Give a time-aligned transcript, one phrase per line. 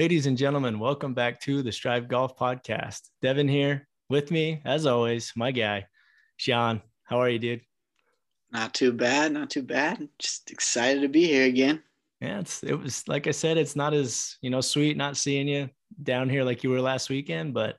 [0.00, 3.10] Ladies and gentlemen, welcome back to the Strive Golf Podcast.
[3.20, 5.88] Devin here with me, as always, my guy,
[6.38, 6.80] Shawn.
[7.04, 7.60] How are you, dude?
[8.50, 10.08] Not too bad, not too bad.
[10.18, 11.82] Just excited to be here again.
[12.22, 15.46] Yeah, it's it was like I said, it's not as you know sweet not seeing
[15.46, 15.68] you
[16.02, 17.76] down here like you were last weekend, but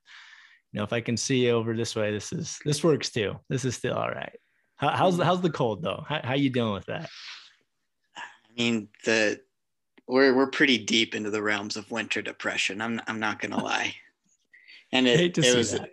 [0.74, 3.40] you know if I can see you over this way, this is this works too.
[3.50, 4.38] This is still all right.
[4.76, 6.06] How, how's the, how's the cold though?
[6.08, 7.10] How how you dealing with that?
[8.16, 9.42] I mean the
[10.12, 12.82] we're we're pretty deep into the realms of winter depression.
[12.82, 13.96] I'm I'm not gonna lie,
[14.92, 15.90] and it, it was that.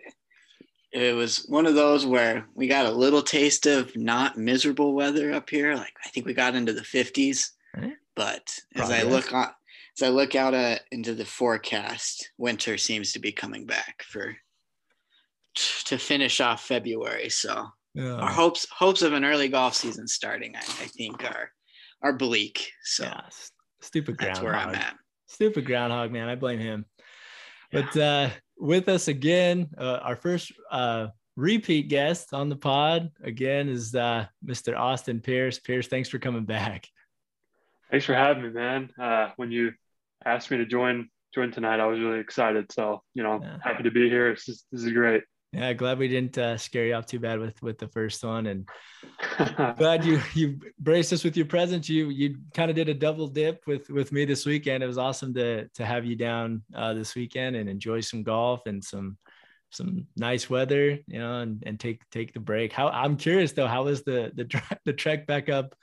[0.91, 5.31] it was one of those where we got a little taste of not miserable weather
[5.31, 5.73] up here.
[5.75, 7.93] Like I think we got into the 50s, right.
[8.15, 9.47] but as I look on
[9.97, 14.35] as I look out uh, into the forecast, winter seems to be coming back for
[15.85, 17.29] to finish off February.
[17.29, 18.15] So yeah.
[18.15, 21.51] our hopes hopes of an early golf season starting, I, I think, are
[22.03, 22.69] are bleak.
[22.83, 23.05] So.
[23.05, 23.21] Yeah
[23.81, 24.35] Stupid groundhog.
[24.35, 24.95] That's where I'm at.
[25.27, 26.27] Stupid groundhog, man.
[26.27, 26.85] I blame him.
[27.71, 27.81] Yeah.
[27.81, 33.69] But uh, with us again, uh, our first uh, repeat guest on the pod again
[33.69, 34.77] is uh, Mr.
[34.77, 35.59] Austin Pierce.
[35.59, 36.87] Pierce, thanks for coming back.
[37.89, 38.91] Thanks for having me, man.
[38.99, 39.71] Uh, when you
[40.25, 42.71] asked me to join join tonight, I was really excited.
[42.71, 43.57] So you know, yeah.
[43.63, 44.33] happy to be here.
[44.33, 45.23] This is, this is great.
[45.51, 48.45] Yeah, glad we didn't uh, scare you off too bad with with the first one,
[48.45, 48.69] and
[49.77, 51.89] glad you you braced us with your presence.
[51.89, 54.83] You you kind of did a double dip with with me this weekend.
[54.83, 58.67] It was awesome to to have you down uh, this weekend and enjoy some golf
[58.67, 59.17] and some
[59.71, 62.71] some nice weather, you know, and, and take take the break.
[62.71, 65.75] How I'm curious though, how was the the the trek back up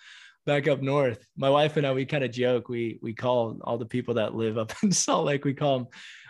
[0.44, 1.26] back up north?
[1.36, 2.68] My wife and I we kind of joke.
[2.68, 5.44] We we call all the people that live up in Salt Lake.
[5.44, 5.88] We call them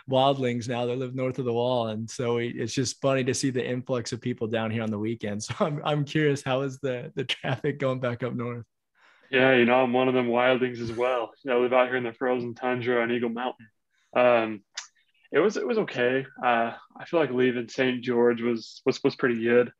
[0.09, 1.87] wildlings now that live north of the wall.
[1.87, 4.99] And so it's just funny to see the influx of people down here on the
[4.99, 5.43] weekend.
[5.47, 8.65] So I'm, I'm curious, how is the, the traffic going back up north?
[9.29, 11.31] Yeah, you know, I'm one of them wildlings as well.
[11.43, 13.67] You I live out here in the frozen tundra on Eagle Mountain.
[14.15, 14.61] Um,
[15.31, 16.25] it was it was okay.
[16.43, 18.01] Uh, I feel like leaving St.
[18.01, 19.71] George was was was pretty good.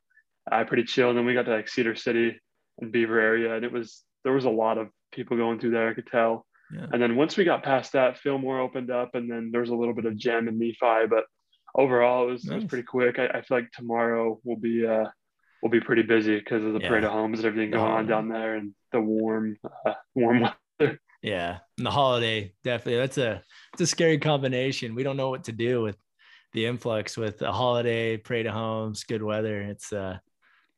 [0.52, 1.10] Uh, pretty chill.
[1.10, 2.40] And then we got to like Cedar City
[2.80, 5.90] and Beaver area, and it was there was a lot of people going through there.
[5.90, 6.46] I could tell.
[6.74, 6.88] Yeah.
[6.92, 9.76] And then once we got past that, Fillmore opened up, and then there was a
[9.76, 11.24] little bit of gem and Nephi, but
[11.76, 12.52] overall it was, nice.
[12.52, 13.20] it was pretty quick.
[13.20, 15.06] I, I, feel like tomorrow will be uh
[15.62, 16.90] will be pretty busy because of the yeah.
[16.90, 20.42] parade of homes and everything going on down there and the warm uh, warm
[20.80, 21.00] weather.
[21.22, 23.42] Yeah, and the holiday definitely that's a
[23.74, 24.96] it's a scary combination.
[24.96, 25.98] We don't know what to do with
[26.54, 29.62] the influx with the holiday, parade of homes, good weather.
[29.62, 30.18] It's uh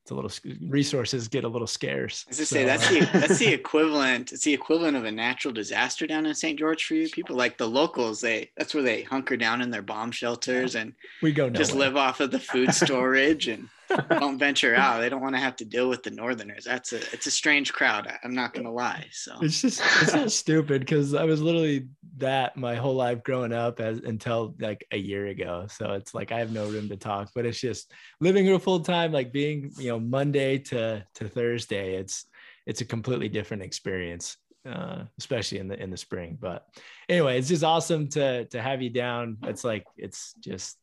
[0.10, 2.26] it's a little resources get a little scarce.
[2.30, 4.32] As I so, say, that's the that's the equivalent.
[4.32, 6.58] It's the equivalent of a natural disaster down in St.
[6.58, 7.36] George for you people.
[7.36, 11.32] Like the locals, they that's where they hunker down in their bomb shelters and we
[11.32, 13.70] go just live off of the food storage and
[14.10, 15.00] don't venture out.
[15.00, 16.66] They don't want to have to deal with the Northerners.
[16.66, 18.12] That's a it's a strange crowd.
[18.24, 19.08] I'm not gonna lie.
[19.12, 23.54] So it's just it's so stupid because I was literally that my whole life growing
[23.54, 25.66] up as until like a year ago.
[25.70, 27.32] So it's like I have no room to talk.
[27.34, 31.96] But it's just living here full time, like being you know Monday to to Thursday.
[31.96, 32.26] It's
[32.66, 34.38] it's a completely different experience.
[34.66, 36.38] Uh, especially in the in the spring.
[36.40, 36.66] But
[37.08, 39.38] anyway, it's just awesome to to have you down.
[39.44, 40.78] It's like it's just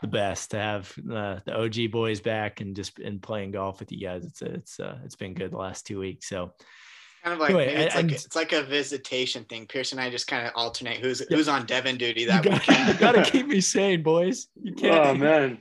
[0.00, 3.92] the best to have uh, the OG boys back and just and playing golf with
[3.92, 4.24] you guys.
[4.24, 6.28] It's it's uh, it's been good the last two weeks.
[6.28, 6.52] So
[7.22, 9.66] kind of like anyway, it's, like it's like a visitation thing.
[9.66, 11.36] Pierce and I just kind of alternate who's yeah.
[11.36, 12.88] who's on Devin duty that you gotta, weekend.
[12.88, 14.48] you gotta keep me sane, boys.
[14.60, 15.06] You can't.
[15.06, 15.58] Oh man,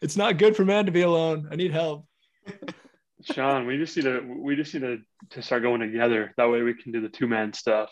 [0.00, 1.48] it's not good for man to be alone.
[1.50, 2.06] I need help.
[3.22, 4.98] Shawn, we just need to we just need to,
[5.30, 6.32] to start going together.
[6.36, 7.90] That way we can do the two man stuff.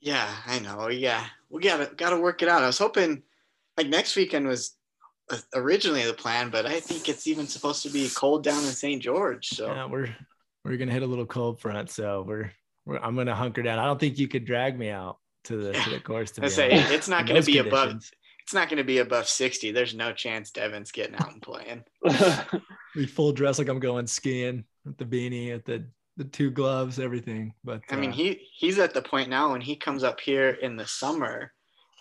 [0.00, 0.88] Yeah, I know.
[0.88, 2.62] Yeah, we gotta gotta work it out.
[2.62, 3.22] I was hoping
[3.76, 4.76] like next weekend was
[5.54, 9.02] originally the plan, but I think it's even supposed to be cold down in St.
[9.02, 9.48] George.
[9.48, 10.14] So yeah, we're
[10.64, 11.90] we're gonna hit a little cold front.
[11.90, 12.50] So we're,
[12.86, 13.78] we're I'm gonna hunker down.
[13.78, 16.30] I don't think you could drag me out to the to the course.
[16.32, 17.66] To I say it's not gonna be conditions.
[17.66, 18.10] above.
[18.42, 19.72] It's not going to be above 60.
[19.72, 21.84] There's no chance Devin's getting out and playing.
[22.96, 25.84] we full dress like I'm going skiing with the beanie, at the
[26.16, 27.52] the two gloves, everything.
[27.62, 30.48] But I mean, uh, he he's at the point now when he comes up here
[30.48, 31.52] in the summer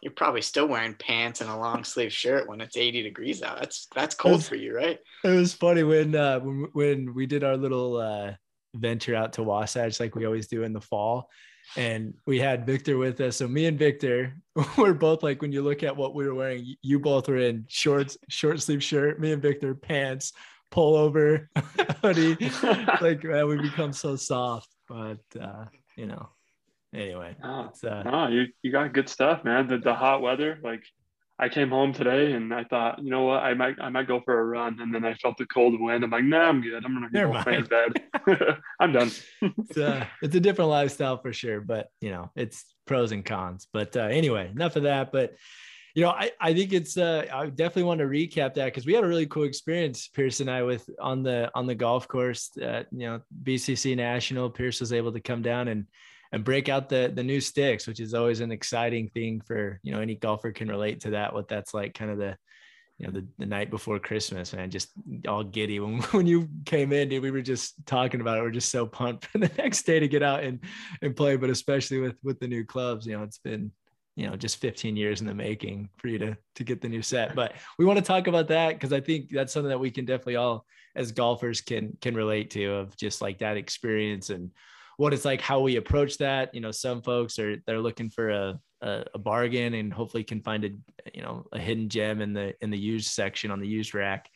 [0.01, 3.59] you're probably still wearing pants and a long sleeve shirt when it's 80 degrees out.
[3.59, 4.99] That's that's cold was, for you, right?
[5.23, 8.33] It was funny when uh, when, when we did our little uh,
[8.75, 11.29] venture out to Wasatch, like we always do in the fall,
[11.75, 13.37] and we had Victor with us.
[13.37, 14.35] So me and Victor
[14.77, 17.65] were both like, when you look at what we were wearing, you both were in
[17.67, 19.19] shorts, short sleeve shirt.
[19.19, 20.33] Me and Victor pants,
[20.71, 21.47] pullover,
[22.01, 22.37] hoodie.
[23.01, 25.65] like man, we become so soft, but uh,
[25.95, 26.29] you know
[26.93, 29.67] anyway, oh, uh, no, you you got good stuff, man.
[29.67, 30.83] The the hot weather, like
[31.39, 34.21] I came home today and I thought, you know what, I might I might go
[34.21, 34.79] for a run.
[34.79, 36.03] And then I felt the cold wind.
[36.03, 36.83] I'm like, nah, I'm good.
[36.83, 38.01] I'm gonna go in bed.
[38.79, 39.11] I'm done.
[39.41, 43.67] it's, uh, it's a different lifestyle for sure, but you know, it's pros and cons.
[43.71, 45.11] But uh, anyway, enough of that.
[45.11, 45.35] But
[45.93, 48.93] you know, I, I think it's uh, I definitely want to recap that because we
[48.93, 52.49] had a really cool experience, Pierce and I, with on the on the golf course.
[52.59, 54.49] At, you know, BCC National.
[54.49, 55.85] Pierce was able to come down and
[56.31, 59.91] and break out the the new sticks, which is always an exciting thing for you
[59.91, 61.33] know any golfer can relate to that.
[61.33, 62.37] What that's like, kind of the
[62.97, 64.89] you know the, the night before Christmas, man, just
[65.27, 68.41] all giddy when when you came in, dude, we were just talking about it.
[68.41, 70.59] We're just so pumped for the next day to get out and
[71.01, 73.71] and play, but especially with with the new clubs, you know, it's been
[74.17, 77.03] you know just 15 years in the making for you to to get the new
[77.03, 79.91] set but we want to talk about that because i think that's something that we
[79.91, 80.65] can definitely all
[80.95, 84.49] as golfers can can relate to of just like that experience and
[84.97, 88.29] what it's like how we approach that you know some folks are they're looking for
[88.29, 90.69] a, a, a bargain and hopefully can find a
[91.13, 94.29] you know a hidden gem in the in the used section on the used rack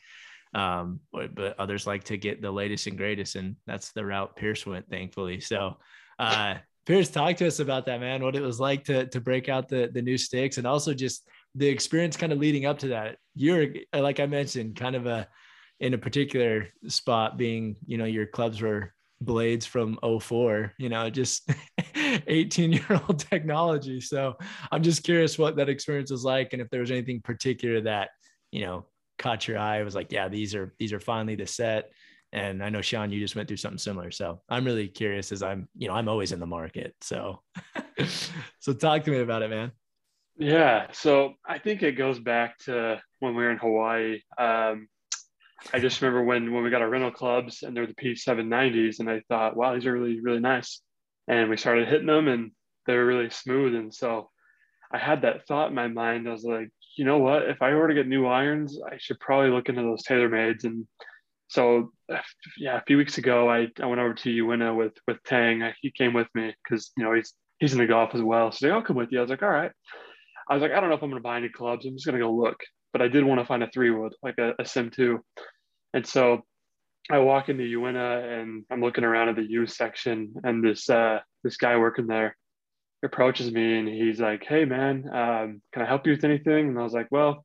[0.54, 4.34] um but, but others like to get the latest and greatest and that's the route
[4.36, 5.76] pierce went thankfully so
[6.18, 6.54] uh
[6.84, 8.24] Pierce, talk to us about that, man.
[8.24, 11.28] What it was like to to break out the the new sticks, and also just
[11.54, 13.18] the experience kind of leading up to that.
[13.36, 15.28] You're like I mentioned, kind of a
[15.78, 18.92] in a particular spot, being you know your clubs were
[19.24, 21.48] blades from 04 you know just
[22.26, 24.34] 18 year old technology so
[24.70, 28.10] i'm just curious what that experience was like and if there was anything particular that
[28.50, 28.86] you know
[29.18, 31.90] caught your eye it was like yeah these are these are finally the set
[32.32, 34.10] and I know Shawn, you just went through something similar.
[34.10, 36.94] So I'm really curious as I'm, you know, I'm always in the market.
[37.02, 37.42] So,
[38.58, 39.70] so talk to me about it, man.
[40.38, 40.86] Yeah.
[40.92, 44.20] So I think it goes back to when we were in Hawaii.
[44.38, 44.88] Um,
[45.72, 49.10] I just remember when, when we got our rental clubs and they're the P790s and
[49.10, 50.80] I thought, wow, these are really, really nice.
[51.28, 52.52] And we started hitting them and
[52.86, 53.74] they were really smooth.
[53.74, 54.30] And so
[54.92, 56.28] I had that thought in my mind.
[56.28, 59.20] I was like, you know what, if I were to get new irons, I should
[59.20, 60.86] probably look into those TaylorMades and
[61.52, 61.92] so
[62.56, 65.70] yeah, a few weeks ago, I, I went over to Uinta with with Tang.
[65.82, 68.50] He came with me because you know he's he's in the golf as well.
[68.52, 69.18] So like, I'll come with you.
[69.18, 69.70] I was like, all right.
[70.48, 71.84] I was like, I don't know if I'm gonna buy any clubs.
[71.84, 72.56] I'm just gonna go look.
[72.94, 75.22] But I did want to find a three wood, like a, a Sim two.
[75.94, 76.42] And so
[77.10, 81.20] I walk into Uinta and I'm looking around at the U section, and this uh,
[81.44, 82.36] this guy working there
[83.04, 86.78] approaches me and he's like, "Hey man, um, can I help you with anything?" And
[86.78, 87.44] I was like, "Well,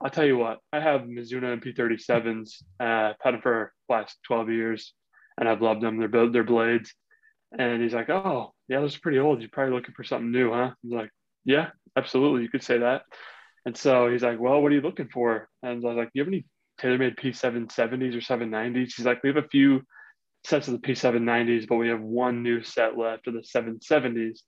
[0.00, 2.62] I'll tell you what, I have Mizuno MP37s.
[2.78, 4.92] Uh, had them for last 12 years
[5.38, 5.98] and I've loved them.
[5.98, 6.94] They're, they're blades.
[7.58, 9.40] And he's like, oh, yeah, those are pretty old.
[9.40, 10.70] You're probably looking for something new, huh?
[10.84, 11.10] I'm like,
[11.44, 12.42] yeah, absolutely.
[12.42, 13.02] You could say that.
[13.66, 15.48] And so he's like, well, what are you looking for?
[15.62, 16.44] And I was like, do you have any
[16.80, 18.94] TaylorMade P770s or 790s?
[18.96, 19.82] He's like, we have a few
[20.44, 24.40] sets of the P790s, but we have one new set left of the 770s.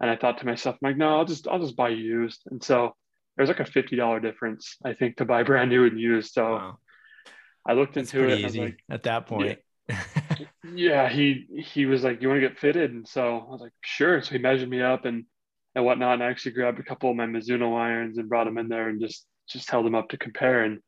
[0.00, 2.42] And I thought to myself, I'm like, no, I'll just, I'll just buy used.
[2.50, 2.94] And so
[3.36, 6.32] there's like a fifty dollar difference, I think, to buy brand new and used.
[6.32, 6.78] So wow.
[7.66, 8.40] I looked That's into it.
[8.40, 9.58] Easy like, at that point.
[9.88, 10.02] Yeah,
[10.74, 13.72] yeah, he he was like, "You want to get fitted?" And so I was like,
[13.82, 15.24] "Sure." So he measured me up and
[15.74, 18.58] and whatnot, and I actually grabbed a couple of my Mizuno irons and brought them
[18.58, 20.64] in there and just just held them up to compare.
[20.64, 20.80] And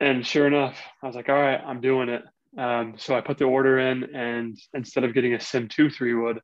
[0.00, 2.22] and sure enough, I was like, "All right, I'm doing it."
[2.58, 6.14] Um, so I put the order in, and instead of getting a Sim two three
[6.14, 6.40] wood,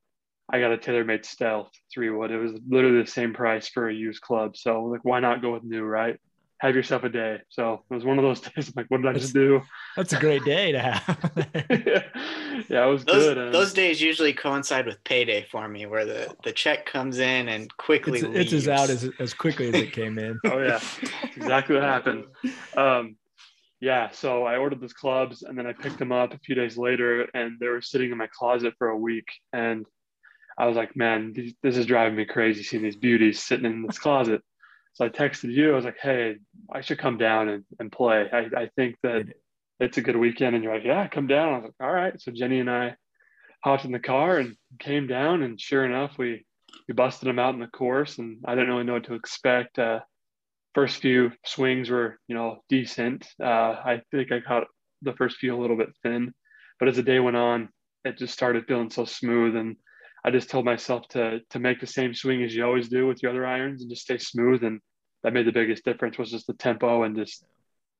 [0.51, 2.31] I got a TaylorMade Stealth three wood.
[2.31, 4.55] It was literally the same price for a used club.
[4.55, 6.17] So like, why not go with new, right?
[6.59, 7.39] Have yourself a day.
[7.49, 8.69] So it was one of those days.
[8.69, 9.61] I'm like, what did I just do?
[9.95, 11.45] That's a great day to have.
[11.69, 12.03] yeah.
[12.69, 13.53] yeah, it was those, good.
[13.53, 17.75] those days usually coincide with payday for me, where the the check comes in and
[17.77, 20.39] quickly it's, it's as out as as quickly as it came in.
[20.45, 20.79] oh yeah,
[21.35, 22.25] exactly what happened.
[22.77, 23.17] Um,
[23.79, 26.77] yeah, so I ordered those clubs and then I picked them up a few days
[26.77, 29.27] later, and they were sitting in my closet for a week.
[29.53, 29.85] And
[30.57, 33.99] I was like, man, this is driving me crazy seeing these beauties sitting in this
[33.99, 34.41] closet.
[34.93, 35.73] So I texted you.
[35.73, 36.37] I was like, hey,
[36.73, 38.27] I should come down and, and play.
[38.33, 39.27] I, I think that
[39.79, 40.55] it's a good weekend.
[40.55, 41.53] And you're like, yeah, come down.
[41.53, 42.19] I was like, all right.
[42.19, 42.95] So Jenny and I
[43.63, 45.43] hopped in the car and came down.
[45.43, 46.47] And sure enough, we,
[46.87, 48.17] we busted them out in the course.
[48.17, 49.77] And I didn't really know what to expect.
[49.77, 49.99] Uh,
[50.77, 53.25] first few swings were, you know, decent.
[53.41, 54.67] Uh, I think I caught
[55.01, 56.35] the first few a little bit thin.
[56.79, 57.69] But as the day went on,
[58.05, 59.55] it just started feeling so smooth.
[59.55, 59.77] And
[60.23, 63.23] I just told myself to to make the same swing as you always do with
[63.23, 64.63] your other irons and just stay smooth.
[64.63, 64.79] And
[65.23, 67.43] that made the biggest difference was just the tempo and just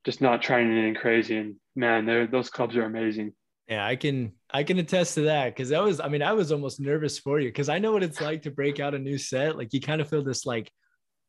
[0.05, 1.35] just not trying anything crazy.
[1.35, 3.33] And man, those clubs are amazing.
[3.67, 6.51] Yeah, I can I can attest to that because that was I mean I was
[6.51, 9.17] almost nervous for you because I know what it's like to break out a new
[9.17, 9.57] set.
[9.57, 10.71] Like you kind of feel this like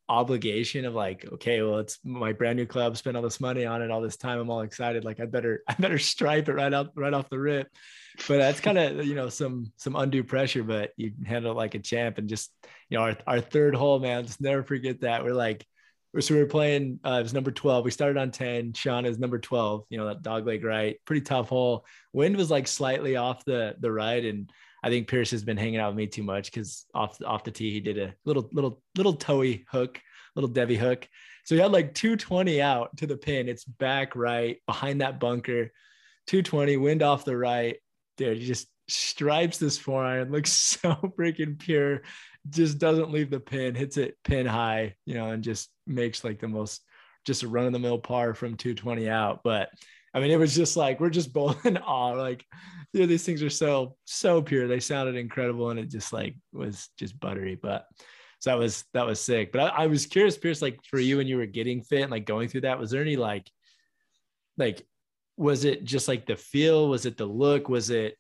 [0.09, 3.83] obligation of like okay well it's my brand new club spent all this money on
[3.83, 6.73] it all this time i'm all excited like i better i better stripe it right
[6.73, 7.69] out right off the rip
[8.27, 11.75] but that's kind of you know some some undue pressure but you handle it like
[11.75, 12.51] a champ and just
[12.89, 15.67] you know our, our third hole man just never forget that we're like
[16.21, 16.99] so we were playing.
[17.05, 17.85] Uh, it was number twelve.
[17.85, 18.73] We started on ten.
[18.73, 19.85] Shawn is number twelve.
[19.91, 20.97] You know that dog leg right.
[21.05, 21.85] Pretty tough hole.
[22.13, 24.51] Wind was like slightly off the the right, and
[24.83, 27.51] I think Pierce has been hanging out with me too much because off off the
[27.51, 30.01] tee he did a little little little toey hook,
[30.35, 31.09] little Devy hook.
[31.45, 33.49] So he had like 220 out to the pin.
[33.49, 35.73] It's back right behind that bunker.
[36.27, 37.77] 220 wind off the right.
[38.19, 40.31] Dude, he just stripes this iron.
[40.31, 42.03] Looks so freaking pure.
[42.49, 43.75] Just doesn't leave the pin.
[43.75, 46.83] Hits it pin high, you know, and just makes like the most
[47.25, 49.41] just a run of the mill par from 220 out.
[49.43, 49.71] But
[50.19, 52.13] I mean, it was just like we're just both in awe.
[52.13, 52.45] Like
[52.93, 54.67] dude, these things are so so pure.
[54.67, 57.55] They sounded incredible, and it just like was just buttery.
[57.55, 57.87] But
[58.41, 59.53] so that was that was sick.
[59.53, 62.11] But I, I was curious, Pierce, like for you when you were getting fit and
[62.11, 63.49] like going through that, was there any like
[64.57, 64.85] like
[65.37, 66.89] was it just like the feel?
[66.89, 67.69] Was it the look?
[67.69, 68.17] Was it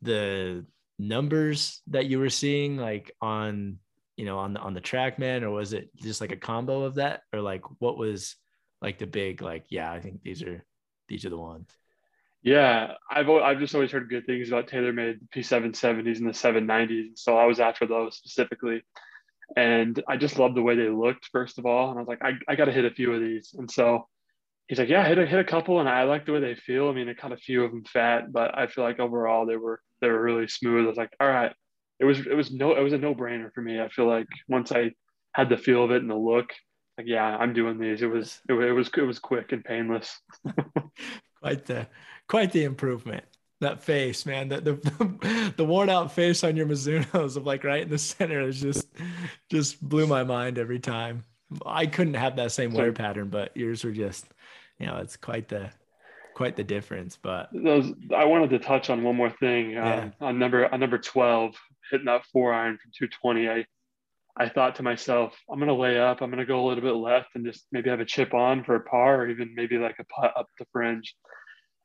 [0.00, 0.64] the
[0.98, 3.78] numbers that you were seeing like on
[4.16, 6.94] you know on the on the TrackMan, or was it just like a combo of
[6.94, 8.36] that, or like what was
[8.80, 10.64] like the big like yeah, I think these are
[11.08, 11.68] these are the ones.
[12.42, 17.36] Yeah, I've I've just always heard good things about TaylorMade P770s and the 790s, so
[17.36, 18.82] I was after those specifically,
[19.56, 22.22] and I just loved the way they looked first of all, and I was like,
[22.22, 24.08] I, I got to hit a few of these, and so
[24.68, 26.88] he's like, yeah, hit a hit a couple, and I like the way they feel.
[26.88, 29.56] I mean, I caught a few of them fat, but I feel like overall they
[29.56, 30.84] were they were really smooth.
[30.86, 31.52] I was like, all right,
[32.00, 33.80] it was it was no it was a no brainer for me.
[33.80, 34.92] I feel like once I
[35.32, 36.50] had the feel of it and the look,
[36.98, 38.02] like yeah, I'm doing these.
[38.02, 40.20] It was it, it was it was quick and painless.
[41.40, 41.88] Quite the
[42.28, 43.24] quite the improvement.
[43.60, 47.82] That face, man, the, the the worn out face on your Mizuno's of like right
[47.82, 48.88] in the center is just
[49.50, 51.24] just blew my mind every time.
[51.66, 54.26] I couldn't have that same wear pattern, but yours were just,
[54.78, 55.70] you know, it's quite the
[56.34, 57.18] quite the difference.
[57.20, 59.76] But those I wanted to touch on one more thing.
[59.76, 60.26] Uh, yeah.
[60.26, 61.54] on number on number twelve,
[61.90, 63.48] hitting that four iron from two twenty.
[63.48, 63.64] I
[64.36, 66.22] I thought to myself, I'm gonna lay up.
[66.22, 68.76] I'm gonna go a little bit left and just maybe have a chip on for
[68.76, 71.14] a par, or even maybe like a putt up the fringe.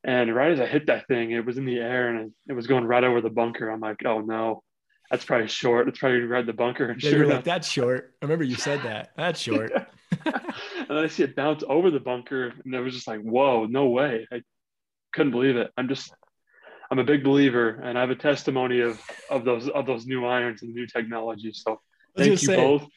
[0.04, 2.68] And right as I hit that thing, it was in the air and it was
[2.68, 3.70] going right over the bunker.
[3.70, 4.64] I'm like, oh no,
[5.12, 5.90] that's probably short.
[5.90, 6.90] It's probably right the bunker.
[6.90, 8.16] And yeah, sure you're like, that's short.
[8.22, 9.12] I remember you said that.
[9.18, 9.72] That's short.
[10.26, 10.36] and
[10.88, 13.88] then I see it bounce over the bunker, and it was just like, whoa, no
[13.88, 14.28] way.
[14.32, 14.42] I
[15.14, 15.72] couldn't believe it.
[15.78, 16.14] I'm just,
[16.90, 20.26] I'm a big believer, and I have a testimony of of those of those new
[20.26, 21.52] irons and new technology.
[21.54, 21.80] So
[22.18, 22.88] thank you say, both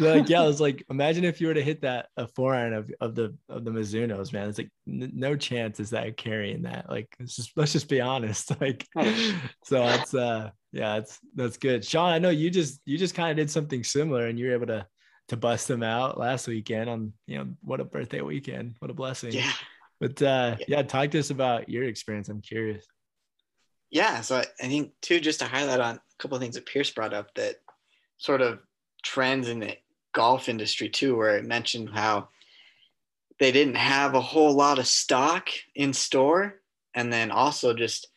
[0.00, 2.90] like yeah, it's like, imagine if you were to hit that a four iron of,
[3.00, 4.48] of the of the Mizuno's, man.
[4.48, 6.88] It's like n- no chance is that carrying that.
[6.88, 8.52] Like, let's just let's just be honest.
[8.60, 8.86] Like,
[9.64, 11.84] so that's uh, yeah, that's that's good.
[11.84, 14.54] Shawn, I know you just you just kind of did something similar, and you were
[14.54, 14.86] able to
[15.28, 18.94] to bust them out last weekend on you know what a birthday weekend, what a
[18.94, 19.32] blessing.
[19.32, 19.52] Yeah.
[20.00, 20.64] But uh, yeah.
[20.68, 22.28] yeah, talk to us about your experience.
[22.28, 22.86] I'm curious.
[23.90, 26.66] Yeah, so I, I think too, just to highlight on a couple of things that
[26.66, 27.56] Pierce brought up that
[28.18, 28.60] sort of
[29.02, 29.76] trends in the
[30.12, 32.28] golf industry too, where it mentioned how
[33.38, 36.60] they didn't have a whole lot of stock in store,
[36.94, 38.08] and then also just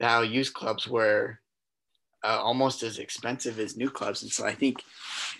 [0.00, 1.38] how used clubs were
[2.24, 4.22] uh, almost as expensive as new clubs.
[4.22, 4.82] And so I think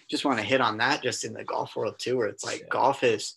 [0.09, 2.61] just want to hit on that just in the golf world too, where it's like
[2.61, 2.69] yeah.
[2.71, 3.35] golf has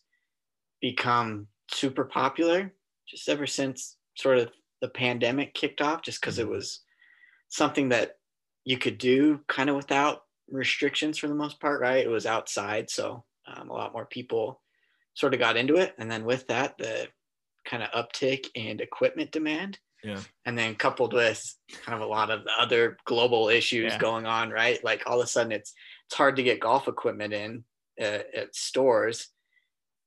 [0.81, 2.73] become super popular
[3.07, 6.51] just ever since sort of the pandemic kicked off, just because mm-hmm.
[6.51, 6.81] it was
[7.49, 8.17] something that
[8.65, 12.03] you could do kind of without restrictions for the most part, right?
[12.03, 14.61] It was outside, so um, a lot more people
[15.13, 17.07] sort of got into it, and then with that, the
[17.65, 19.79] kind of uptick in equipment demand.
[20.03, 20.19] Yeah.
[20.45, 21.43] And then coupled with
[21.83, 23.97] kind of a lot of the other global issues yeah.
[23.97, 24.81] going on, right?
[24.83, 25.73] Like all of a sudden, it's
[26.05, 27.63] it's hard to get golf equipment in
[27.99, 29.29] uh, at stores,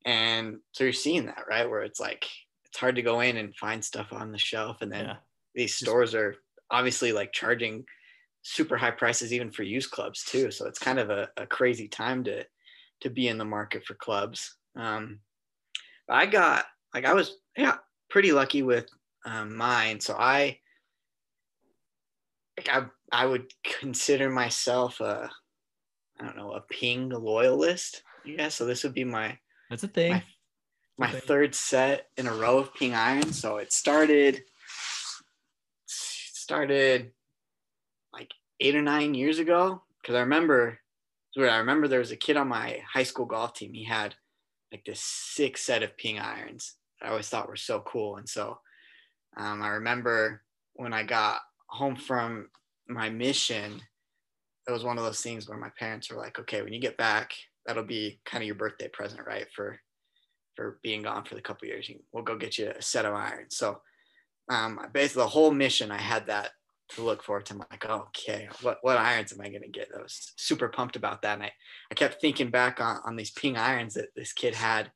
[0.06, 1.68] and so you're seeing that, right?
[1.68, 2.24] Where it's like
[2.66, 5.16] it's hard to go in and find stuff on the shelf, and then yeah.
[5.56, 6.36] these stores are
[6.70, 7.84] obviously like charging
[8.42, 10.50] super high prices even for used clubs too.
[10.50, 12.44] So it's kind of a, a crazy time to
[13.00, 14.56] to be in the market for clubs.
[14.76, 15.20] Um,
[16.08, 17.76] I got like I was yeah
[18.08, 18.88] pretty lucky with
[19.24, 20.00] um, mine.
[20.00, 20.58] So I
[22.56, 25.30] like I I would consider myself a
[26.20, 28.02] I don't know a ping loyalist.
[28.24, 30.12] Yeah, so this would be my that's a thing.
[30.12, 30.24] My,
[30.98, 31.20] my a thing.
[31.22, 33.38] third set in a row of ping irons.
[33.38, 34.42] So it started
[35.86, 37.12] started
[38.60, 40.78] eight or nine years ago because I remember
[41.38, 43.72] I remember there was a kid on my high school golf team.
[43.72, 44.14] He had
[44.72, 46.74] like this six set of ping irons.
[47.02, 48.16] I always thought were so cool.
[48.16, 48.58] And so
[49.36, 50.42] um, I remember
[50.74, 52.48] when I got home from
[52.88, 53.80] my mission,
[54.68, 56.96] it was one of those things where my parents were like, okay, when you get
[56.96, 57.32] back,
[57.66, 59.46] that'll be kind of your birthday present, right?
[59.54, 59.78] For
[60.56, 63.56] for being gone for the couple years, we'll go get you a set of irons.
[63.56, 63.80] So
[64.50, 66.50] um, basically the whole mission, I had that
[66.94, 67.54] to look forward to.
[67.54, 69.88] I'm like, okay, what what irons am I gonna get?
[69.96, 71.34] I was super pumped about that.
[71.34, 71.52] And I,
[71.90, 74.90] I kept thinking back on, on these ping irons that this kid had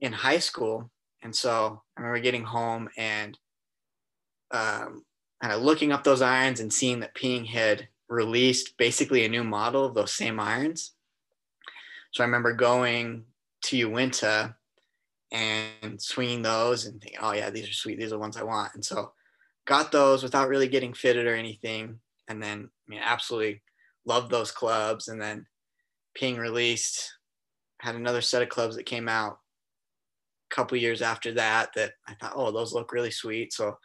[0.00, 0.90] in high school.
[1.22, 3.38] And so I remember getting home and
[4.50, 5.04] um,
[5.42, 9.44] kind of looking up those irons and seeing that Ping had released basically a new
[9.44, 10.92] model of those same irons.
[12.12, 13.24] So I remember going
[13.64, 14.54] to Uinta
[15.32, 17.98] and swinging those and thinking, oh yeah, these are sweet.
[17.98, 18.74] These are the ones I want.
[18.74, 19.12] And so
[19.66, 21.98] got those without really getting fitted or anything.
[22.28, 23.62] And then, I mean, absolutely
[24.04, 25.08] loved those clubs.
[25.08, 25.46] And then
[26.14, 27.12] Ping released,
[27.80, 29.38] had another set of clubs that came out
[30.50, 33.52] a couple years after that that I thought, oh, those look really sweet.
[33.52, 33.76] So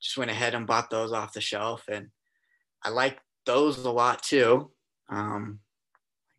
[0.00, 1.84] just went ahead and bought those off the shelf.
[1.90, 2.08] And
[2.82, 4.70] I like those a lot too.
[5.08, 5.60] Um,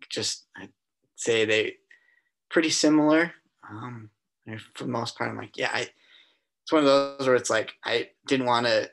[0.10, 0.70] just I'd
[1.16, 1.76] say they
[2.50, 3.34] pretty similar.
[3.70, 4.10] Um,
[4.74, 5.88] for the most part, I'm like, yeah, I,
[6.74, 8.90] one of those where it's like I didn't want to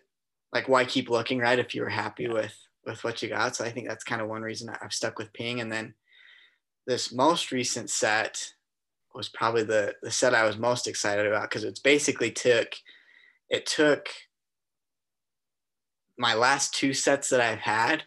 [0.53, 3.57] like why keep looking right if you were happy with with what you got.
[3.57, 5.61] So I think that's kind of one reason I've stuck with Ping.
[5.61, 5.95] And then
[6.87, 8.53] this most recent set
[9.15, 12.75] was probably the the set I was most excited about because it's basically took
[13.49, 14.09] it took
[16.17, 18.05] my last two sets that I've had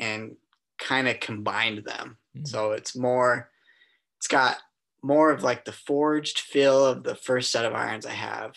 [0.00, 0.36] and
[0.78, 2.16] kind of combined them.
[2.36, 2.46] Mm-hmm.
[2.46, 3.50] So it's more
[4.18, 4.56] it's got
[5.02, 8.54] more of like the forged feel of the first set of irons I have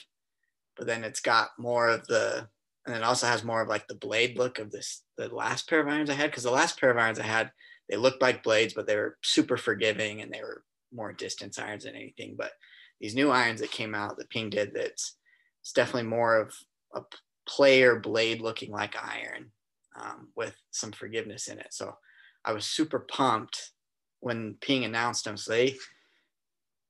[0.77, 2.47] but then it's got more of the
[2.85, 5.79] and it also has more of like the blade look of this the last pair
[5.79, 7.51] of irons I had because the last pair of irons I had
[7.89, 10.63] they looked like blades but they were super forgiving and they were
[10.95, 12.35] more distance irons than anything.
[12.37, 12.51] But
[12.99, 15.17] these new irons that came out that Ping did that's
[15.61, 16.53] it's definitely more of
[16.93, 17.01] a
[17.47, 19.51] player blade looking like iron
[19.99, 21.67] um, with some forgiveness in it.
[21.71, 21.95] So
[22.43, 23.71] I was super pumped
[24.19, 25.37] when Ping announced them.
[25.37, 25.75] So they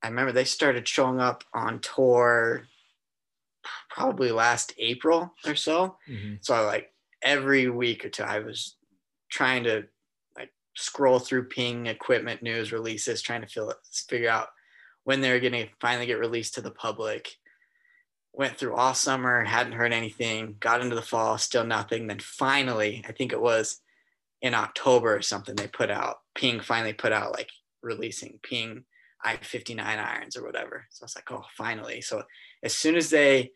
[0.03, 2.67] I remember they started showing up on tour
[3.89, 5.97] probably last April or so.
[6.09, 6.35] Mm-hmm.
[6.41, 8.75] So I like every week or two, I was
[9.29, 9.83] trying to
[10.37, 13.73] like scroll through ping equipment news releases, trying to feel,
[14.07, 14.49] figure out
[15.03, 17.29] when they're going to finally get released to the public.
[18.33, 22.07] Went through all summer, hadn't heard anything, got into the fall, still nothing.
[22.07, 23.79] Then finally, I think it was
[24.41, 27.49] in October or something, they put out, Ping finally put out like
[27.81, 28.83] releasing Ping
[29.25, 30.85] i59 irons or whatever.
[30.91, 32.01] So I was like, oh, finally.
[32.01, 32.23] So
[32.63, 33.51] as soon as they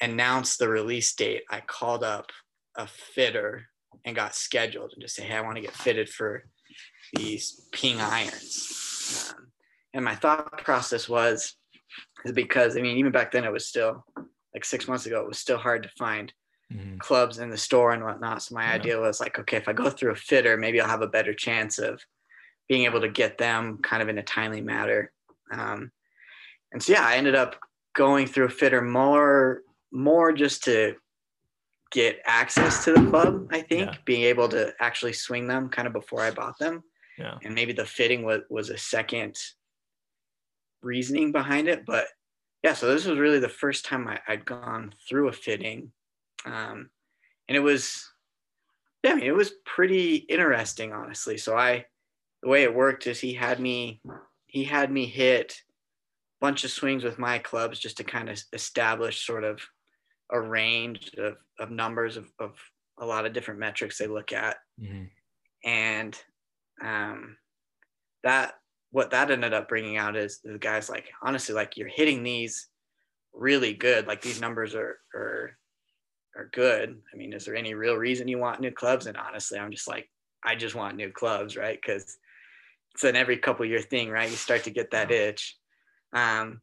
[0.00, 2.30] announced the release date, I called up
[2.76, 3.66] a fitter
[4.04, 6.44] and got scheduled and just say, hey, I want to get fitted for
[7.14, 9.34] these ping irons.
[9.36, 9.48] Um,
[9.94, 11.56] and my thought process was
[12.24, 14.04] is because I mean, even back then it was still
[14.54, 16.32] like six months ago, it was still hard to find
[16.72, 16.98] mm-hmm.
[16.98, 18.42] clubs in the store and whatnot.
[18.42, 18.74] So my yeah.
[18.74, 21.34] idea was like, okay, if I go through a fitter, maybe I'll have a better
[21.34, 22.00] chance of
[22.72, 25.12] being able to get them kind of in a timely manner.
[25.52, 25.92] Um,
[26.72, 27.56] and so yeah, I ended up
[27.94, 29.60] going through a fitter more
[29.92, 30.94] more just to
[31.90, 33.96] get access to the club i think yeah.
[34.06, 36.82] being able to actually swing them kind of before i bought them
[37.18, 37.36] yeah.
[37.44, 39.36] and maybe the fitting was, was a second
[40.82, 42.06] reasoning behind it but
[42.62, 45.92] yeah so this was really the first time I, i'd gone through a fitting
[46.46, 46.88] um,
[47.48, 48.10] and it was
[49.04, 51.84] yeah i mean it was pretty interesting honestly so i
[52.42, 54.00] the way it worked is he had me
[54.46, 55.62] he had me hit
[56.40, 59.60] a bunch of swings with my clubs just to kind of establish sort of
[60.30, 62.58] a range of, of numbers of, of
[62.98, 64.56] a lot of different metrics they look at.
[64.80, 65.04] Mm-hmm.
[65.64, 66.18] And
[66.82, 67.36] um,
[68.24, 68.54] that,
[68.90, 72.68] what that ended up bringing out is the guys like, honestly, like you're hitting these
[73.32, 74.06] really good.
[74.06, 75.56] Like these numbers are, are,
[76.36, 76.98] are good.
[77.12, 79.06] I mean, is there any real reason you want new clubs?
[79.06, 80.10] And honestly, I'm just like,
[80.44, 81.78] I just want new clubs, right?
[81.80, 82.18] Because
[82.94, 84.30] it's an every couple year thing, right?
[84.30, 85.56] You start to get that itch.
[86.12, 86.60] Um,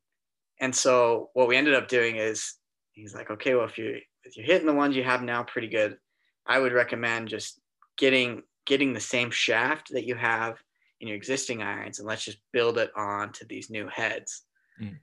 [0.60, 2.56] and so what we ended up doing is
[2.92, 5.68] he's like, okay, well, if you're, if you're hitting the ones you have now pretty
[5.70, 5.98] good,
[6.46, 7.60] I would recommend just
[7.98, 10.62] getting getting the same shaft that you have
[11.02, 14.44] in your existing irons and let's just build it on to these new heads.
[14.80, 14.98] Mm.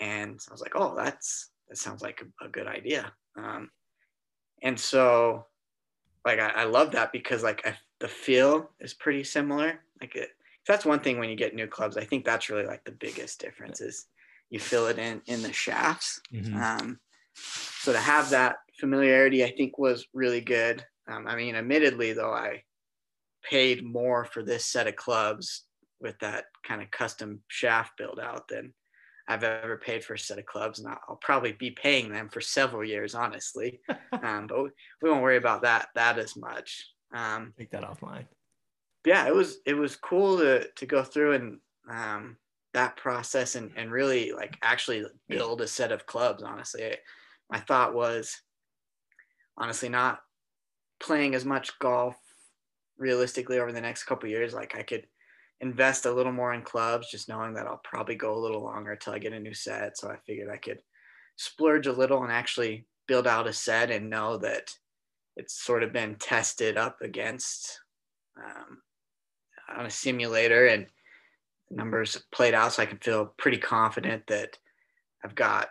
[0.00, 3.12] And I was like, oh, that's that sounds like a, a good idea.
[3.36, 3.70] Um,
[4.62, 5.46] and so
[6.24, 9.80] like I, I love that because like I, the feel is pretty similar.
[10.00, 10.30] Like it,
[10.68, 11.96] that's one thing when you get new clubs.
[11.96, 14.06] I think that's really like the biggest difference is
[14.50, 16.20] you fill it in in the shafts.
[16.32, 16.56] Mm-hmm.
[16.56, 17.00] Um,
[17.34, 20.84] so to have that familiarity, I think was really good.
[21.08, 22.62] Um, I mean, admittedly though, I
[23.42, 25.64] paid more for this set of clubs
[26.00, 28.72] with that kind of custom shaft build out than
[29.26, 32.40] I've ever paid for a set of clubs, and I'll probably be paying them for
[32.40, 33.80] several years, honestly.
[34.22, 34.64] um, but
[35.02, 36.86] we won't worry about that that as much.
[37.12, 38.24] Um, Take that offline.
[39.08, 41.58] Yeah, it was it was cool to to go through and
[41.90, 42.36] um,
[42.74, 46.42] that process and and really like actually build a set of clubs.
[46.42, 46.94] Honestly,
[47.50, 48.38] my thought was
[49.56, 50.20] honestly not
[51.00, 52.16] playing as much golf
[52.98, 55.06] realistically over the next couple years, like I could
[55.62, 58.92] invest a little more in clubs, just knowing that I'll probably go a little longer
[58.92, 59.96] until I get a new set.
[59.96, 60.82] So I figured I could
[61.36, 64.70] splurge a little and actually build out a set and know that
[65.34, 67.80] it's sort of been tested up against
[68.36, 68.82] um,
[69.76, 70.86] on a simulator and
[71.70, 74.58] numbers played out so I can feel pretty confident that
[75.24, 75.70] I've got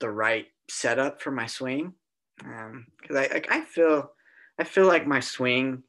[0.00, 1.92] the right setup for my swing.
[2.44, 4.12] Um, cause I, I feel,
[4.58, 5.82] I feel like my swing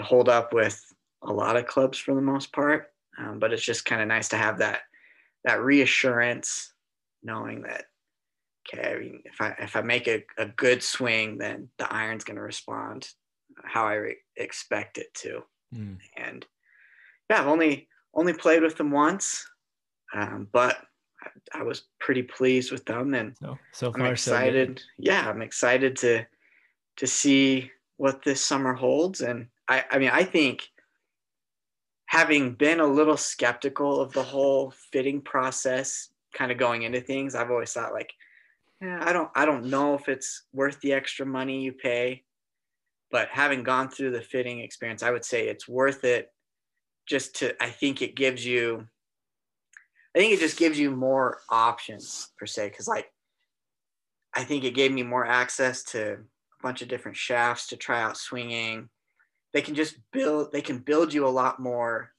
[0.00, 0.80] hold up with
[1.22, 2.92] a lot of clubs for the most part.
[3.18, 4.80] Um, but it's just kind of nice to have that,
[5.44, 6.72] that reassurance
[7.22, 7.84] knowing that,
[8.66, 12.24] okay, I mean, if I, if I make a, a good swing, then the iron's
[12.24, 13.08] going to respond
[13.64, 15.42] how I re- expect it to.
[15.74, 15.98] Mm.
[16.16, 16.46] And
[17.30, 19.46] yeah, I've only, only played with them once,
[20.14, 20.76] um, but
[21.22, 24.78] I, I, was pretty pleased with them, and so, so far, I'm excited.
[24.80, 26.26] So yeah, I'm excited to
[26.96, 29.20] to see what this summer holds.
[29.20, 30.68] And I, I mean, I think
[32.06, 37.34] having been a little skeptical of the whole fitting process, kind of going into things,
[37.34, 38.12] I've always thought like,
[38.80, 42.24] yeah, I don't, I don't know if it's worth the extra money you pay.
[43.12, 46.28] But having gone through the fitting experience, I would say it's worth it
[47.06, 48.86] just to I think it gives you
[50.14, 53.06] I think it just gives you more options per se because like
[54.34, 58.00] I think it gave me more access to a bunch of different shafts to try
[58.02, 58.88] out swinging.
[59.52, 62.12] They can just build they can build you a lot more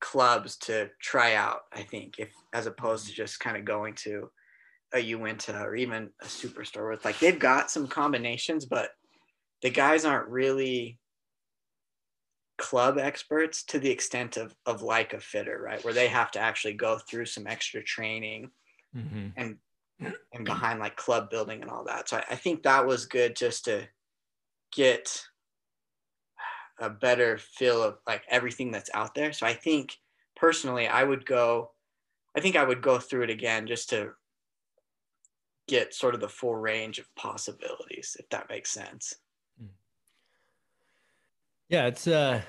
[0.00, 3.22] clubs to try out, I think, if as opposed to mm-hmm.
[3.22, 4.30] just kind of going to
[4.94, 8.90] a Uinta or even a superstore with like they've got some combinations, but
[9.62, 10.98] the guys aren't really
[12.58, 15.84] club experts to the extent of of like a fitter, right?
[15.84, 18.50] Where they have to actually go through some extra training
[18.96, 19.28] mm-hmm.
[19.36, 19.58] and
[20.32, 22.08] and behind like club building and all that.
[22.08, 23.88] So I, I think that was good just to
[24.72, 25.22] get
[26.80, 29.32] a better feel of like everything that's out there.
[29.32, 29.96] So I think
[30.36, 31.70] personally I would go
[32.36, 34.12] I think I would go through it again just to
[35.68, 39.14] get sort of the full range of possibilities if that makes sense.
[41.72, 42.42] Yeah, it's uh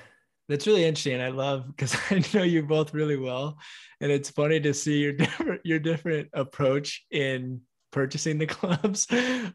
[0.50, 1.22] that's really interesting.
[1.22, 3.56] I love because I know you both really well.
[4.02, 9.06] And it's funny to see your different your different approach in purchasing the clubs.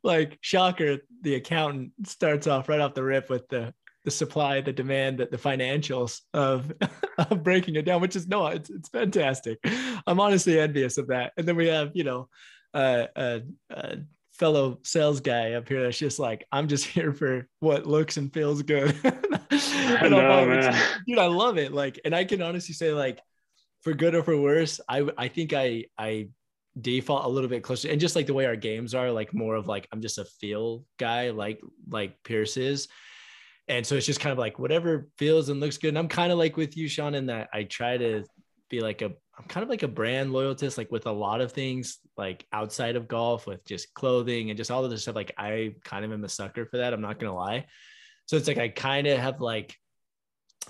[0.04, 3.72] like shocker, the accountant starts off right off the rip with the
[4.06, 6.72] the supply, the demand, the, the financials of,
[7.18, 9.60] of breaking it down, which is no, it's it's fantastic.
[10.08, 11.34] I'm honestly envious of that.
[11.38, 12.28] And then we have, you know,
[12.74, 13.96] uh, uh, uh
[14.40, 18.34] fellow sales guy up here that's just like, I'm just here for what looks and
[18.34, 18.96] feels good.
[19.52, 20.76] I know, man.
[21.06, 21.74] dude, I love it.
[21.74, 23.20] Like, and I can honestly say, like,
[23.82, 26.30] for good or for worse, I I think I I
[26.80, 29.56] default a little bit closer and just like the way our games are, like more
[29.56, 32.88] of like I'm just a feel guy, like like Pierce is.
[33.68, 35.90] And so it's just kind of like whatever feels and looks good.
[35.90, 38.26] And I'm kind of like with you, Shawn, in that I try to
[38.70, 41.54] be like a I'm kind of like a brand loyalist, like with a lot of
[41.54, 45.16] things, like outside of golf, with just clothing and just all of this stuff.
[45.16, 46.94] Like I kind of am a sucker for that.
[46.94, 47.66] I'm not gonna lie.
[48.26, 49.76] So it's like I kind of have like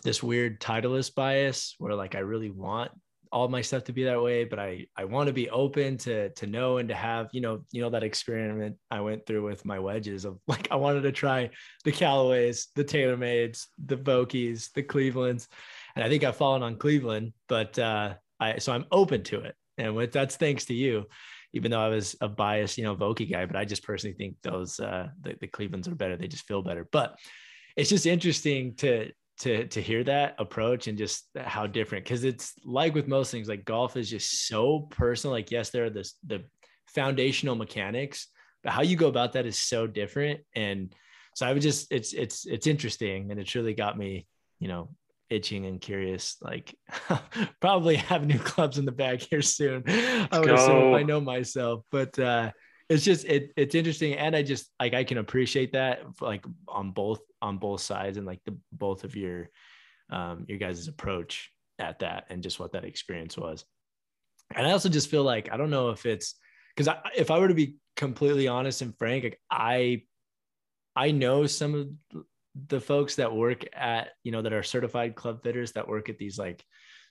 [0.03, 2.91] this weird titleist bias where like I really want
[3.31, 6.29] all my stuff to be that way, but I I want to be open to
[6.29, 9.65] to know and to have you know you know that experiment I went through with
[9.65, 11.49] my wedges of like I wanted to try
[11.85, 15.47] the Callaways, the TaylorMades, the Vokeys, the Clevelands,
[15.95, 19.55] and I think I've fallen on Cleveland, but uh, I so I'm open to it,
[19.77, 21.05] and with that's thanks to you.
[21.53, 24.35] Even though I was a biased, you know, Vokey guy, but I just personally think
[24.43, 26.15] those uh, the, the Clevelands are better.
[26.15, 26.87] They just feel better.
[26.91, 27.17] But
[27.75, 32.53] it's just interesting to to to hear that approach and just how different because it's
[32.65, 36.15] like with most things like golf is just so personal like yes there are this
[36.27, 36.43] the
[36.87, 38.27] foundational mechanics
[38.63, 40.93] but how you go about that is so different and
[41.35, 44.27] so i would just it's it's it's interesting and it's really got me
[44.59, 44.89] you know
[45.29, 46.37] itching and curious.
[46.41, 46.75] Like
[47.61, 49.83] probably have new clubs in the bag here soon.
[49.85, 50.55] Let's I would go.
[50.55, 52.51] assume I know myself, but uh,
[52.89, 56.91] it's just it it's interesting, and I just like I can appreciate that like on
[56.91, 59.49] both on both sides and like the both of your
[60.09, 63.63] um your guys' approach at that and just what that experience was.
[64.55, 66.35] And I also just feel like I don't know if it's
[66.75, 70.03] because if I were to be completely honest and frank, like I
[70.95, 72.23] I know some of
[72.67, 76.17] the folks that work at you know that are certified club fitters that work at
[76.17, 76.63] these like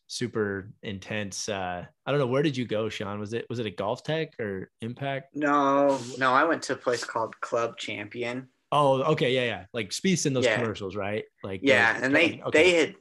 [0.07, 3.67] super intense uh i don't know where did you go shawn was it was it
[3.67, 9.03] a GolfTEC or impact no no i went to a place called club champion oh
[9.03, 10.59] okay yeah yeah like Spieth in those yeah.
[10.59, 12.63] commercials right like yeah those, and they okay.
[12.63, 12.95] they had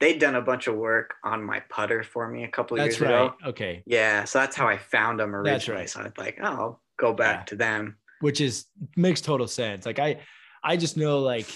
[0.00, 3.10] they'd done a bunch of work on my putter for me a couple that's years
[3.10, 3.26] right.
[3.26, 5.90] ago okay yeah so that's how i found them originally right.
[5.90, 7.44] so i was like oh i'll go back yeah.
[7.44, 10.18] to them which is makes total sense like i
[10.64, 11.46] I just know like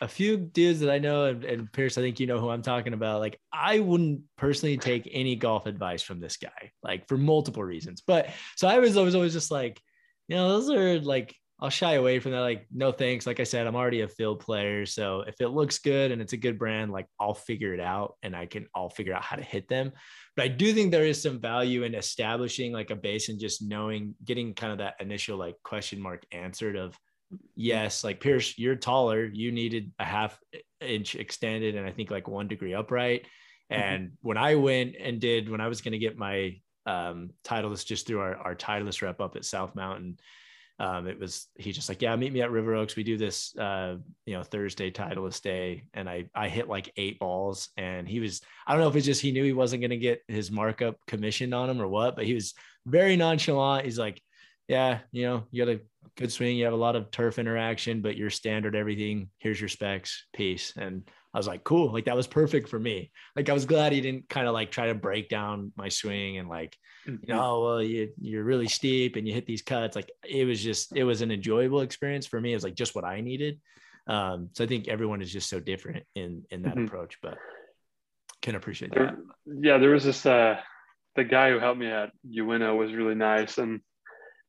[0.00, 2.62] a few dudes that I know, and, and Pierce, I think you know who I'm
[2.62, 3.20] talking about.
[3.20, 8.02] Like, I wouldn't personally take any golf advice from this guy, like for multiple reasons.
[8.06, 9.80] But so I was always always just like,
[10.28, 12.40] you know, those are like I'll shy away from that.
[12.40, 13.26] Like, no thanks.
[13.26, 14.86] Like I said, I'm already a field player.
[14.86, 18.16] So if it looks good and it's a good brand, like I'll figure it out
[18.22, 19.92] and I can, I'll figure out how to hit them.
[20.36, 23.62] But I do think there is some value in establishing like a base and just
[23.62, 26.98] knowing, getting kind of that initial like question mark answered of,
[27.54, 29.24] yes, like Pierce, you're taller.
[29.24, 30.38] You needed a half
[30.80, 33.22] inch extended and I think like one degree upright.
[33.70, 33.82] Mm-hmm.
[33.82, 34.14] And mm-hmm.
[34.28, 38.06] when I went and did, when I was going to get my um, Titleist just
[38.06, 40.18] through our, our Titleist rep up at South Mountain,
[40.80, 43.54] um, it was he just like yeah meet me at river oaks we do this
[43.58, 48.18] uh, you know thursday titleist day and i i hit like eight balls and he
[48.18, 50.50] was i don't know if it's just he knew he wasn't going to get his
[50.50, 52.54] markup commissioned on him or what but he was
[52.86, 54.22] very nonchalant he's like
[54.70, 55.80] yeah you know you got a
[56.16, 59.68] good swing you have a lot of turf interaction but your standard everything here's your
[59.68, 61.92] specs peace and I was like, cool.
[61.92, 63.12] Like that was perfect for me.
[63.36, 66.38] Like I was glad he didn't kind of like try to break down my swing
[66.38, 67.22] and like, mm-hmm.
[67.22, 69.94] you know, oh, well, you you're really steep and you hit these cuts.
[69.94, 72.52] Like it was just it was an enjoyable experience for me.
[72.52, 73.60] It was like just what I needed.
[74.08, 76.86] Um, so I think everyone is just so different in in that mm-hmm.
[76.86, 77.38] approach, but
[78.42, 79.16] can appreciate that.
[79.46, 80.56] yeah, there was this uh
[81.14, 83.80] the guy who helped me at Uinta was really nice and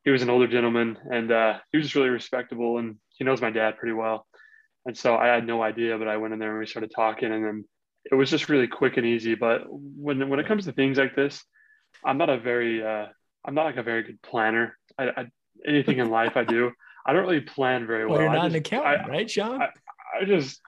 [0.04, 3.42] he was an older gentleman and uh, he was just really respectable and he knows
[3.42, 4.26] my dad pretty well
[4.86, 7.32] and so I had no idea, but I went in there and we started talking,
[7.32, 7.66] and then
[8.12, 9.36] it was just really quick and easy.
[9.36, 11.44] But when when it comes to things like this,
[12.04, 13.08] I'm not a very uh,
[13.46, 14.78] I'm not like a very good planner.
[14.98, 15.26] I, I
[15.68, 16.72] anything in life I do,
[17.06, 18.18] I don't really plan very well.
[18.18, 19.62] well you're not just, an accountant, I, right, Shawn?
[19.62, 19.70] I,
[20.20, 20.60] I just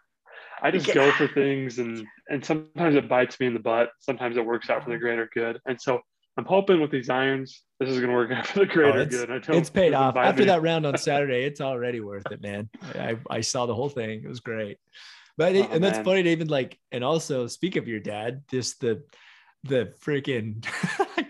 [0.62, 3.90] I just go for things, and and sometimes it bites me in the butt.
[4.00, 5.60] Sometimes it works out for the greater good.
[5.66, 6.02] And so
[6.38, 9.06] I'm hoping with these irons, this is going to work out for the greater oh,
[9.06, 9.30] good.
[9.50, 10.48] it's paid off after me.
[10.48, 11.44] that round on Saturday.
[11.44, 12.70] It's already worth it, man.
[12.96, 14.24] I, I saw the whole thing.
[14.24, 14.78] It was great.
[15.38, 16.06] But oh, and that's man.
[16.06, 16.50] funny, David.
[16.50, 19.04] Like, and also speak of your dad, just the
[19.66, 20.62] the freaking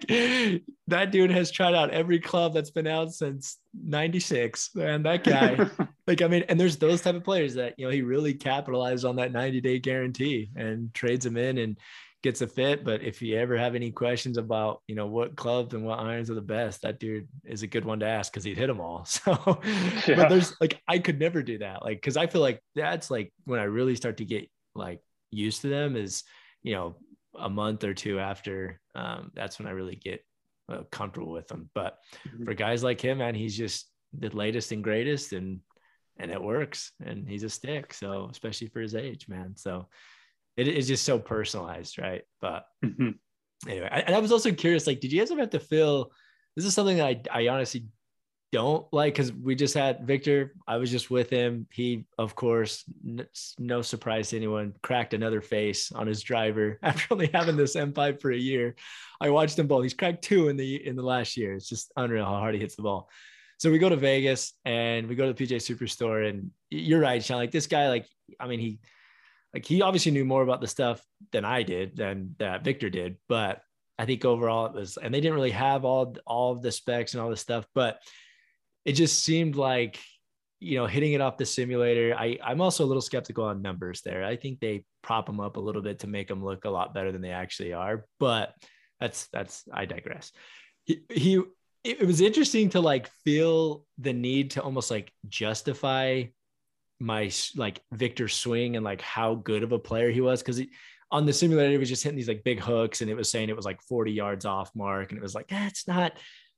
[0.87, 5.69] that dude has tried out every club that's been out since 96 and that guy
[6.07, 9.05] like i mean and there's those type of players that you know he really capitalized
[9.05, 11.77] on that 90 day guarantee and trades them in and
[12.23, 12.83] gets a fit.
[12.83, 16.31] But if you ever have any questions about, you know, what clubs and what irons
[16.31, 18.79] are the best, that dude is a good one to ask because he'd hit them
[18.79, 19.05] all.
[19.13, 19.61] So,
[20.07, 20.15] yeah.
[20.15, 21.83] but there's like, I could never do that.
[21.83, 25.61] Like, cause I feel like that's like when I really start to get like used
[25.61, 26.23] to them is,
[26.63, 26.95] you know,
[27.37, 30.25] a month or two after, um, that's when I really get
[30.69, 31.69] uh, comfortable with them.
[31.75, 32.45] But mm-hmm.
[32.45, 35.59] for guys like him, man, he's just the latest and greatest and,
[36.17, 37.93] and it works and he's a stick.
[37.93, 39.55] So especially for his age, man.
[39.57, 39.87] So
[40.57, 42.23] it is just so personalized, right?
[42.41, 43.11] But mm-hmm.
[43.67, 46.11] anyway, I, and I was also curious, like, did you guys ever have to feel?
[46.55, 47.87] This is something that I, I honestly
[48.53, 50.53] don't like because we just had Victor.
[50.67, 51.65] I was just with him.
[51.71, 57.07] He, of course, n- no surprise to anyone, cracked another face on his driver after
[57.09, 58.75] only having this M5 for a year.
[59.19, 59.81] I watched him bowl.
[59.81, 61.55] He's cracked two in the in the last year.
[61.55, 63.09] It's just unreal how hard he hits the ball.
[63.57, 67.23] So we go to Vegas and we go to the PGA Superstore, and you're right,
[67.23, 67.37] Shawn.
[67.37, 68.05] Like this guy, like
[68.39, 68.77] I mean, he
[69.53, 73.17] like he obviously knew more about the stuff than I did, than that Victor did.
[73.29, 73.61] But
[73.99, 77.13] I think overall it was, and they didn't really have all all of the specs
[77.13, 77.99] and all the stuff, but
[78.85, 79.99] it just seemed like
[80.59, 82.15] you know hitting it off the simulator.
[82.17, 84.23] I I'm also a little skeptical on numbers there.
[84.23, 86.93] I think they prop them up a little bit to make them look a lot
[86.93, 88.05] better than they actually are.
[88.19, 88.53] But
[88.99, 90.31] that's that's I digress.
[90.85, 91.41] He he.
[91.83, 96.23] It was interesting to like feel the need to almost like justify
[97.03, 100.61] my like Victor swing and like how good of a player he was because
[101.11, 103.49] on the simulator he was just hitting these like big hooks and it was saying
[103.49, 106.13] it was like 40 yards off mark and it was like ah, that's not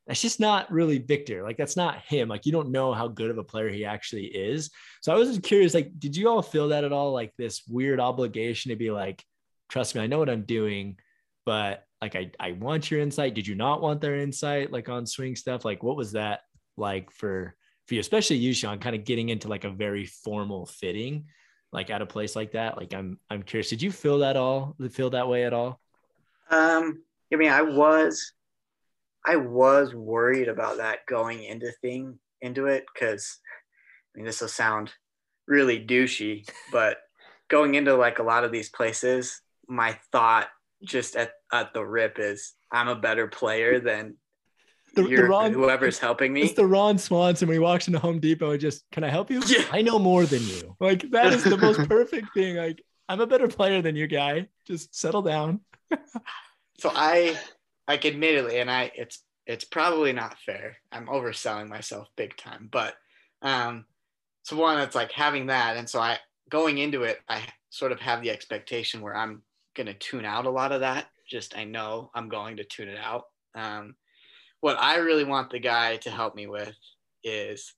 [0.06, 1.42] that's just not really Victor.
[1.42, 2.30] Like that's not him.
[2.30, 4.70] Like you don't know how good of a player he actually is.
[5.02, 7.12] So I was just curious like did you all feel that at all?
[7.12, 9.24] Like this weird obligation to be like
[9.68, 10.98] trust me I know what I'm doing
[11.44, 13.34] but like I I want your insight.
[13.34, 15.66] Did you not want their insight like on swing stuff?
[15.66, 16.42] Like what was that
[16.78, 17.56] like for
[17.88, 21.26] for you, especially you, Shawn, kind of getting into like a very formal fitting,
[21.72, 22.78] like at a place like that?
[22.78, 23.70] Like, I'm I'm curious.
[23.70, 24.76] Did you feel that all?
[24.92, 25.80] Feel that way at all?
[26.50, 28.34] Um, I mean, I was,
[29.26, 33.40] I was worried about that going into thing into it because,
[34.14, 34.94] I mean, this will sound
[35.48, 36.98] really douchey, but
[37.48, 40.48] going into like a lot of these places, my thought
[40.84, 44.18] just at, at the rip is I'm a better player than
[44.96, 46.44] the, the Ron, whoever's helping me.
[46.44, 49.30] It's the Ron Swanson when he walks into Home Depot and just, can I help
[49.30, 49.42] you?
[49.46, 49.64] Yeah.
[49.72, 50.76] I know more than you.
[50.80, 52.56] Like that is the most perfect thing.
[52.56, 54.48] Like I'm a better player than you, guy.
[54.66, 55.62] Just settle down.
[56.80, 57.38] so I,
[57.88, 60.78] like, admittedly, and I, it's it's probably not fair.
[60.92, 62.96] I'm overselling myself big time, but
[63.44, 63.86] um,
[64.42, 66.18] so one that's like having that, and so I
[66.50, 69.44] going into it, I sort of have the expectation where I'm
[69.76, 71.06] gonna tune out a lot of that.
[71.30, 73.26] Just I know I'm going to tune it out.
[73.54, 73.96] Um,
[74.66, 76.74] what I really want the guy to help me with
[77.24, 77.76] is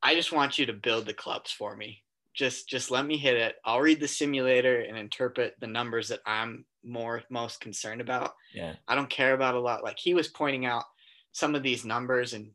[0.00, 2.04] I just want you to build the clubs for me.
[2.34, 3.56] Just just let me hit it.
[3.64, 8.34] I'll read the simulator and interpret the numbers that I'm more most concerned about.
[8.54, 8.74] Yeah.
[8.86, 9.82] I don't care about a lot.
[9.82, 10.84] Like he was pointing out
[11.32, 12.52] some of these numbers and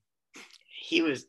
[0.82, 1.26] he was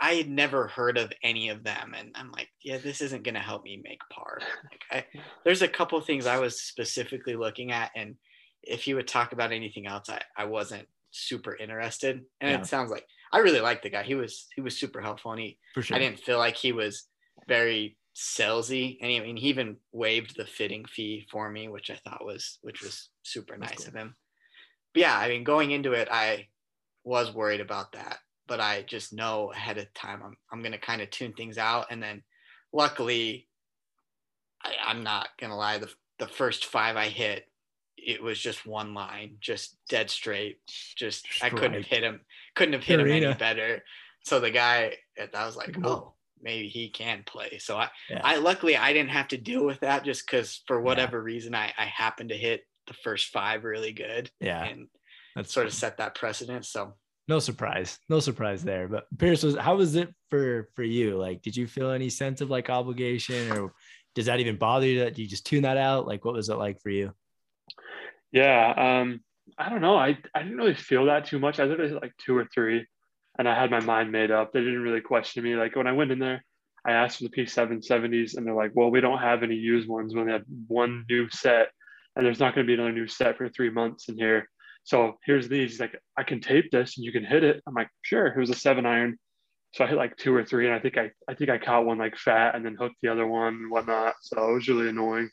[0.00, 3.40] I had never heard of any of them, and I'm like, yeah, this isn't gonna
[3.40, 4.38] help me make par.
[4.70, 8.14] Like, I, there's a couple things I was specifically looking at, and
[8.62, 12.22] if you would talk about anything else, I, I wasn't super interested.
[12.40, 12.58] And yeah.
[12.58, 14.02] it sounds like I really liked the guy.
[14.02, 15.96] He was he was super helpful, and he For sure.
[15.96, 17.04] I didn't feel like he was
[17.48, 21.90] very salesy, and he, I mean, he even waived the fitting fee for me, which
[21.90, 23.88] I thought was which was super nice cool.
[23.88, 24.14] of him.
[24.94, 26.48] But yeah, I mean, going into it, I
[27.04, 31.02] was worried about that but I just know ahead of time I'm I'm gonna kind
[31.02, 32.22] of tune things out, and then
[32.72, 33.48] luckily,
[34.62, 37.46] I, am not gonna lie, the the first five I hit,
[38.06, 40.58] it was just one line, just dead straight,
[40.96, 42.20] just I couldn't have hit him,
[42.54, 43.82] couldn't have hit him any better.
[44.24, 47.58] So the guy, I was like, oh, maybe he can play.
[47.58, 48.20] So I, yeah.
[48.22, 51.24] I luckily I didn't have to deal with that just because for whatever yeah.
[51.24, 54.30] reason I I happened to hit the first five really good.
[54.40, 54.86] Yeah, and
[55.34, 56.64] that sort of set that precedent.
[56.64, 56.94] So
[57.28, 61.42] no surprise no surprise there but pierce was how was it for for you like
[61.42, 63.72] did you feel any sense of like obligation or
[64.14, 66.54] does that even bother you do you just tune that out like what was it
[66.54, 67.12] like for you
[68.32, 69.20] yeah um
[69.58, 71.92] i don't know i i didn't really feel that too much i think it was
[71.92, 72.86] like two or three
[73.38, 75.92] and i had my mind made up they didn't really question me like when i
[75.92, 76.44] went in there
[76.84, 80.14] i asked for the p770s and they're like well we don't have any used ones
[80.14, 81.68] we only have one new set
[82.16, 84.48] and there's not going to be another new set for three months in here
[84.86, 85.72] so here's these.
[85.72, 87.60] He's like, I can tape this and you can hit it.
[87.66, 88.28] I'm like, sure.
[88.28, 89.18] It was a seven iron.
[89.74, 91.84] So I hit like two or three, and I think I I think I caught
[91.84, 94.14] one like fat and then hooked the other one and whatnot.
[94.22, 95.28] So it was really annoying.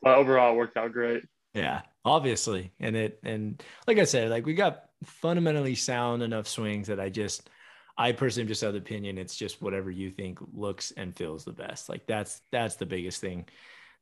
[0.00, 1.24] But overall, it worked out great.
[1.58, 6.86] Yeah, obviously, and it and like I said, like we got fundamentally sound enough swings
[6.86, 7.50] that I just
[7.96, 11.52] I personally just have the opinion it's just whatever you think looks and feels the
[11.52, 11.88] best.
[11.88, 13.46] Like that's that's the biggest thing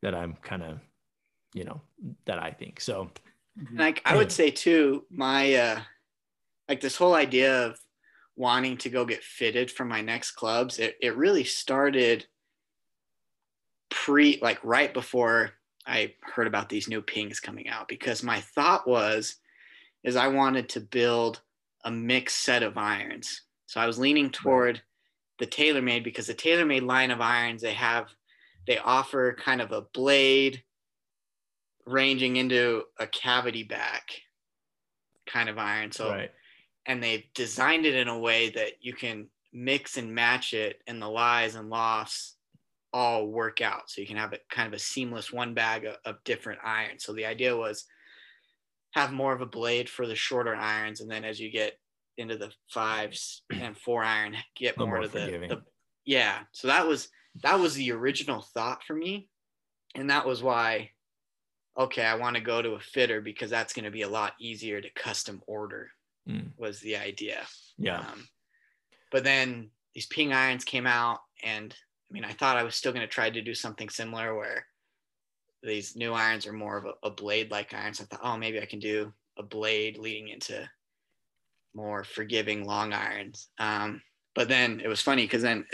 [0.02, 0.80] that I'm kind of
[1.54, 1.80] you know
[2.26, 2.80] that I think.
[2.80, 3.10] So.
[3.72, 5.80] Like I would say too, my uh
[6.68, 7.78] like this whole idea of
[8.36, 12.26] wanting to go get fitted for my next clubs, it, it really started
[13.88, 15.52] pre like right before
[15.86, 19.36] I heard about these new pings coming out because my thought was
[20.04, 21.40] is I wanted to build
[21.84, 23.42] a mixed set of irons.
[23.66, 24.82] So I was leaning toward
[25.38, 28.08] the TaylorMade because the TaylorMade line of irons they have
[28.66, 30.62] they offer kind of a blade
[31.86, 34.10] ranging into a cavity back
[35.26, 35.92] kind of iron.
[35.92, 36.30] So, right.
[36.86, 41.00] and they've designed it in a way that you can mix and match it, and
[41.00, 42.35] the lies and lofts
[42.96, 43.90] all work out.
[43.90, 47.04] So you can have it kind of a seamless one bag of, of different irons.
[47.04, 47.84] So the idea was
[48.92, 51.74] have more of a blade for the shorter irons, and then as you get
[52.16, 55.62] into the fives and four iron, get more, more to the, the
[56.06, 56.38] yeah.
[56.52, 57.10] So that was
[57.42, 59.28] that was the original thought for me,
[59.94, 60.92] and that was why
[61.78, 64.32] okay, I want to go to a fitter because that's going to be a lot
[64.40, 65.90] easier to custom order.
[66.26, 66.52] Mm.
[66.56, 67.42] Was the idea.
[67.76, 67.98] Yeah.
[67.98, 68.26] Um,
[69.12, 71.76] but then these ping irons came out, and
[72.10, 74.66] I mean, I thought I was still going to try to do something similar where
[75.62, 78.00] these new irons are more of a, a blade like irons.
[78.00, 80.68] I thought, oh, maybe I can do a blade leading into
[81.74, 83.48] more forgiving long irons.
[83.58, 84.02] Um,
[84.34, 85.66] but then it was funny because then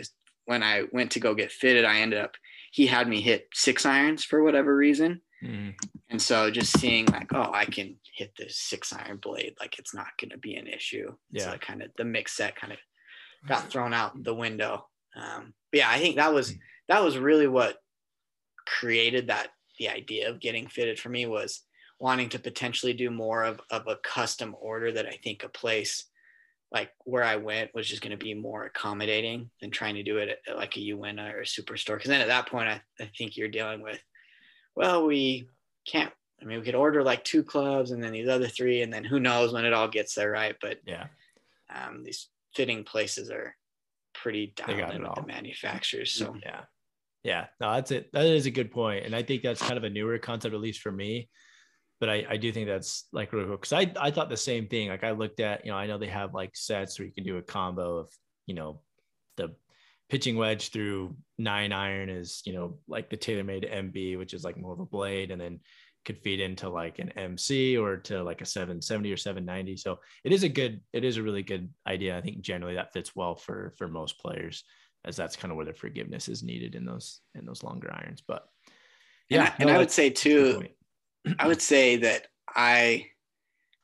[0.46, 2.36] when I went to go get fitted, I ended up,
[2.72, 5.20] he had me hit six irons for whatever reason.
[5.44, 5.74] Mm.
[6.10, 9.94] And so just seeing like, oh, I can hit this six iron blade, like it's
[9.94, 11.12] not going to be an issue.
[11.30, 11.52] Yeah.
[11.52, 12.78] So kind of the mix set kind of
[13.46, 14.86] got thrown out the window.
[15.14, 16.54] Um, but yeah, I think that was,
[16.88, 17.78] that was really what
[18.66, 19.48] created that,
[19.78, 21.62] the idea of getting fitted for me was
[21.98, 26.04] wanting to potentially do more of, of a custom order that I think a place
[26.70, 30.18] like where I went was just going to be more accommodating than trying to do
[30.18, 31.98] it at, at like a Uinta or a superstore.
[31.98, 34.00] Cause then at that point, I, I think you're dealing with
[34.74, 35.48] well, we
[35.86, 36.12] can't.
[36.40, 39.04] I mean, we could order like two clubs and then these other three, and then
[39.04, 40.56] who knows when it all gets there, right?
[40.60, 41.06] But yeah,
[41.72, 43.54] um, these fitting places are
[44.22, 46.12] pretty dialed in with the manufacturers.
[46.12, 46.62] So yeah,
[47.24, 48.12] yeah, no, that's it.
[48.12, 50.60] That is a good point, and I think that's kind of a newer concept, at
[50.60, 51.28] least for me.
[52.00, 54.66] But I, I do think that's like really cool because I, I thought the same
[54.66, 54.88] thing.
[54.88, 57.22] Like I looked at, you know, I know they have like sets where you can
[57.22, 58.10] do a combo of,
[58.46, 58.80] you know,
[59.36, 59.54] the
[60.08, 64.58] pitching wedge through nine iron is you know like the TaylorMade MB, which is like
[64.58, 65.60] more of a blade, and then
[66.04, 69.76] could feed into like an MC or to like a 770 or 790.
[69.76, 72.16] So it is a good, it is a really good idea.
[72.16, 74.64] I think generally that fits well for for most players.
[75.04, 78.22] as that's kind of where the forgiveness is needed in those in those longer irons.
[78.26, 78.46] But
[79.28, 80.64] yeah, and I, and I would say too,
[81.38, 83.06] I would say that I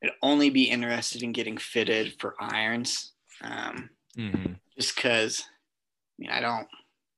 [0.03, 3.13] would only be interested in getting fitted for irons,
[3.43, 4.53] um, mm-hmm.
[4.79, 5.45] just because.
[5.47, 6.67] I mean, I don't,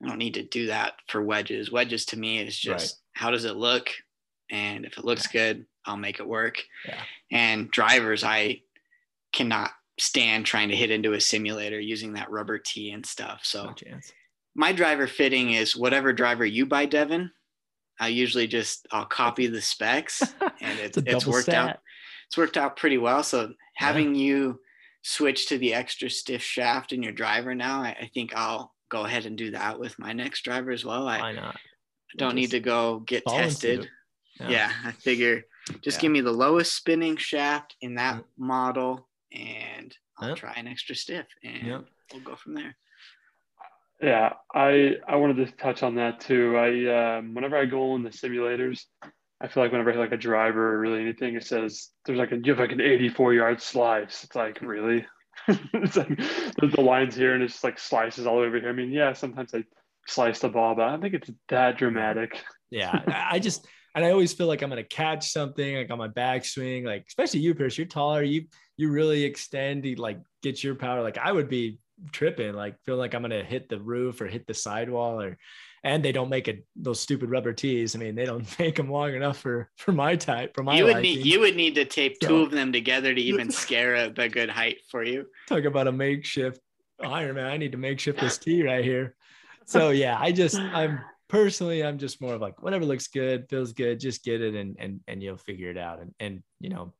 [0.05, 1.73] I don't need to do that for wedges.
[1.73, 3.19] Wedges to me is just right.
[3.23, 3.89] how does it look,
[4.51, 6.63] and if it looks good, I'll make it work.
[6.87, 7.01] Yeah.
[7.31, 8.63] And drivers, I
[9.33, 13.41] cannot stand trying to hit into a simulator using that rubber tee and stuff.
[13.45, 13.99] So no
[14.55, 17.31] my driver fitting is whatever driver you buy, Devin.
[17.99, 20.23] I usually just I'll copy the specs
[20.61, 21.69] and it, it's, it's worked stat.
[21.69, 21.79] out.
[22.29, 23.23] It's worked out pretty well.
[23.23, 24.23] So having yeah.
[24.23, 24.61] you
[25.03, 29.05] switch to the extra stiff shaft in your driver now, I, I, think I'll go
[29.05, 31.09] ahead and do that with my next driver as well.
[31.09, 31.57] I, Why not?
[31.57, 33.89] I don't need to go get tested.
[34.41, 34.49] Yeah.
[34.51, 34.72] yeah.
[34.84, 35.45] I figure
[35.82, 36.03] just yeah.
[36.03, 38.24] give me the lowest spinning shaft in that mm.
[38.38, 40.38] model and I'll yep.
[40.38, 41.84] try an extra stiff and yep.
[42.12, 42.76] we'll go from there.
[44.03, 46.57] Yeah, I I wanted to touch on that too.
[46.57, 48.84] I um, whenever I go in the simulators,
[49.41, 52.18] I feel like whenever I hit like a driver or really anything, it says there's
[52.18, 54.24] like a you have like an 84 yard slice.
[54.24, 55.07] It's like really,
[55.49, 58.70] it's like the, the lines here and it's just like slices all over here.
[58.70, 59.64] I mean, yeah, sometimes I
[60.07, 62.43] slice the ball, but I don't think it's that dramatic.
[62.70, 66.09] Yeah, I just and I always feel like I'm gonna catch something like on my
[66.09, 67.76] backswing, like especially you, Pierce.
[67.78, 68.22] You're taller.
[68.22, 69.84] You you really extend.
[69.84, 71.03] You like get your power.
[71.03, 71.78] Like I would be
[72.12, 75.36] tripping, like feel like I'm gonna hit the roof or hit the sidewall or.
[75.82, 77.97] And they don't make it those stupid rubber tees.
[77.97, 80.55] I mean, they don't make them long enough for for my type.
[80.55, 83.14] For my you would need you would need to tape so, two of them together
[83.14, 85.24] to even scare a, a good height for you.
[85.49, 86.61] Talk about a makeshift
[87.03, 87.47] Iron Man.
[87.47, 89.14] I need to makeshift this tee right here.
[89.66, 91.01] So yeah, I just I'm
[91.31, 94.76] personally i'm just more of like whatever looks good feels good just get it and
[94.81, 96.93] and and you'll figure it out and and you know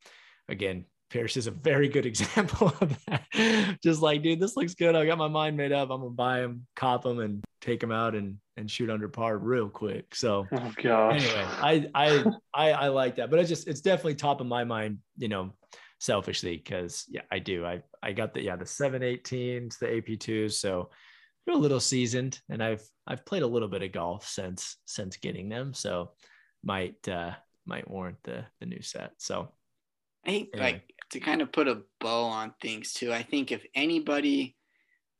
[0.49, 3.77] again Pierce is a very good example of that.
[3.83, 4.95] Just like, dude, this looks good.
[4.95, 5.91] I got my mind made up.
[5.91, 9.37] I'm gonna buy them, cop them, and take them out and and shoot under par
[9.37, 10.15] real quick.
[10.15, 11.21] So, oh gosh.
[11.21, 12.25] Anyway, I I
[12.55, 14.99] I, I like that, but it's just it's definitely top of my mind.
[15.19, 15.53] You know,
[15.99, 17.67] selfishly because yeah, I do.
[17.67, 20.91] I I got the yeah the 718s, the AP2s, so
[21.49, 25.49] a little seasoned, and I've I've played a little bit of golf since since getting
[25.49, 26.13] them, so
[26.63, 27.33] might uh
[27.67, 29.13] might warrant the the new set.
[29.19, 29.51] So
[30.27, 30.73] I think anyway.
[30.73, 33.13] like to kind of put a bow on things too.
[33.13, 34.57] I think if anybody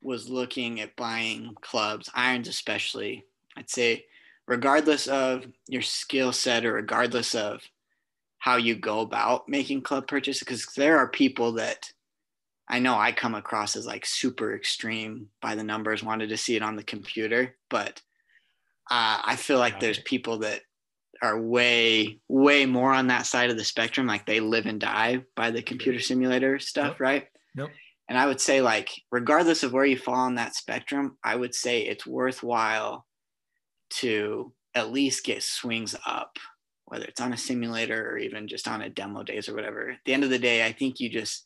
[0.01, 3.25] was looking at buying clubs, irons especially,
[3.57, 4.05] I'd say
[4.47, 7.61] regardless of your skill set or regardless of
[8.39, 11.91] how you go about making club purchases, because there are people that
[12.71, 16.55] I know I come across as like super extreme by the numbers, wanted to see
[16.55, 18.01] it on the computer, but
[18.89, 20.61] uh, I feel like there's people that
[21.21, 24.07] are way, way more on that side of the spectrum.
[24.07, 27.27] Like they live and die by the computer simulator stuff, right?
[27.55, 27.71] Nope.
[28.07, 31.53] And I would say, like, regardless of where you fall on that spectrum, I would
[31.53, 33.05] say it's worthwhile
[33.91, 36.37] to at least get swings up,
[36.85, 39.91] whether it's on a simulator or even just on a demo days or whatever.
[39.91, 41.45] At the end of the day, I think you just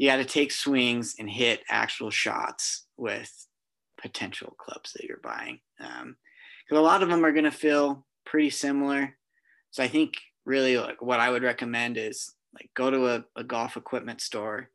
[0.00, 3.30] you got to take swings and hit actual shots with
[4.00, 5.60] potential clubs that you're buying.
[5.76, 6.16] Because um,
[6.70, 9.14] a lot of them are going to feel pretty similar.
[9.72, 10.14] So I think
[10.46, 14.70] really like what I would recommend is like go to a, a golf equipment store,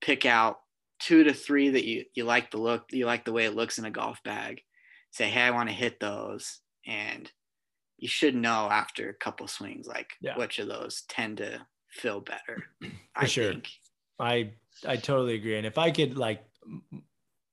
[0.00, 0.60] pick out
[0.98, 3.78] two to three that you, you like the look, you like the way it looks
[3.78, 4.62] in a golf bag.
[5.10, 6.58] Say, hey, I want to hit those.
[6.86, 7.30] And
[7.98, 10.38] you should know after a couple swings, like yeah.
[10.38, 12.64] which of those tend to feel better.
[12.80, 13.52] For I sure.
[13.52, 13.68] Think.
[14.18, 14.52] I
[14.86, 15.56] I totally agree.
[15.56, 16.44] And if I could like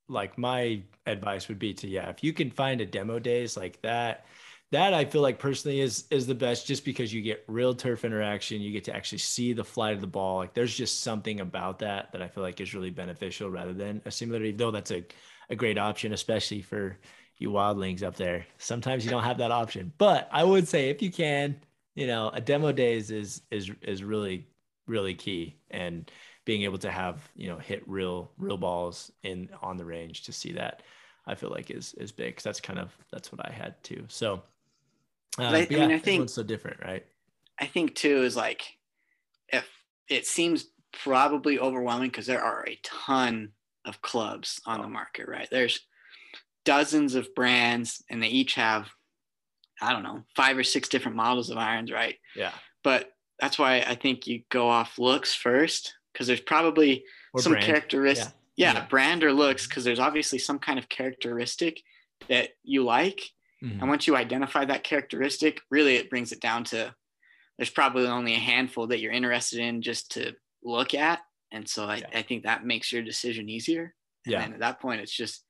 [0.09, 3.81] like my advice would be to yeah, if you can find a demo days like
[3.81, 4.25] that,
[4.71, 8.05] that I feel like personally is is the best just because you get real turf
[8.05, 10.37] interaction, you get to actually see the flight of the ball.
[10.37, 14.01] Like there's just something about that that I feel like is really beneficial rather than
[14.05, 15.05] a simulator, though that's a,
[15.49, 16.97] a great option, especially for
[17.37, 18.45] you wildlings up there.
[18.57, 19.93] Sometimes you don't have that option.
[19.97, 21.57] But I would say if you can,
[21.95, 24.47] you know, a demo days is is is really,
[24.87, 25.57] really key.
[25.69, 26.09] And
[26.47, 30.31] being able to have you know hit real real balls in on the range to
[30.31, 30.81] see that
[31.27, 34.05] I feel like is is big because that's kind of that's what I had too.
[34.07, 34.41] So,
[35.37, 37.05] uh, I, yeah, I mean, I think it's so different, right?
[37.59, 38.63] I think too is like
[39.49, 39.67] if
[40.09, 43.49] it seems probably overwhelming because there are a ton
[43.83, 45.49] of clubs on the market, right?
[45.51, 45.81] There's
[46.63, 48.87] dozens of brands and they each have
[49.81, 52.15] I don't know, five or six different models of irons, right?
[52.37, 52.53] Yeah.
[52.85, 57.03] But that's why I think you go off looks first because there's probably
[57.33, 58.73] or some characteristic yeah.
[58.73, 58.85] yeah.
[58.87, 61.81] brand or looks because there's obviously some kind of characteristic
[62.27, 63.21] that you like
[63.63, 63.79] mm-hmm.
[63.79, 66.93] and once you identify that characteristic really it brings it down to
[67.57, 71.19] there's probably only a handful that you're interested in just to look at
[71.51, 72.07] and so I, yeah.
[72.15, 73.93] I think that makes your decision easier
[74.25, 74.43] and yeah.
[74.43, 75.43] at that point it's just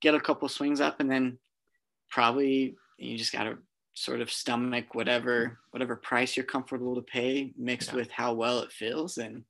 [0.00, 1.38] get a couple swings up, and then
[2.10, 3.58] probably you just got to
[3.94, 7.96] sort of stomach whatever whatever price you're comfortable to pay mixed yeah.
[7.96, 9.42] with how well it feels and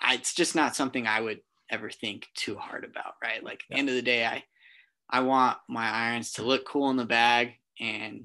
[0.00, 1.40] I, it's just not something i would
[1.70, 3.44] ever think too hard about right?
[3.44, 3.78] Like yeah.
[3.78, 4.42] end of the day i
[5.08, 8.24] i want my irons to look cool in the bag and,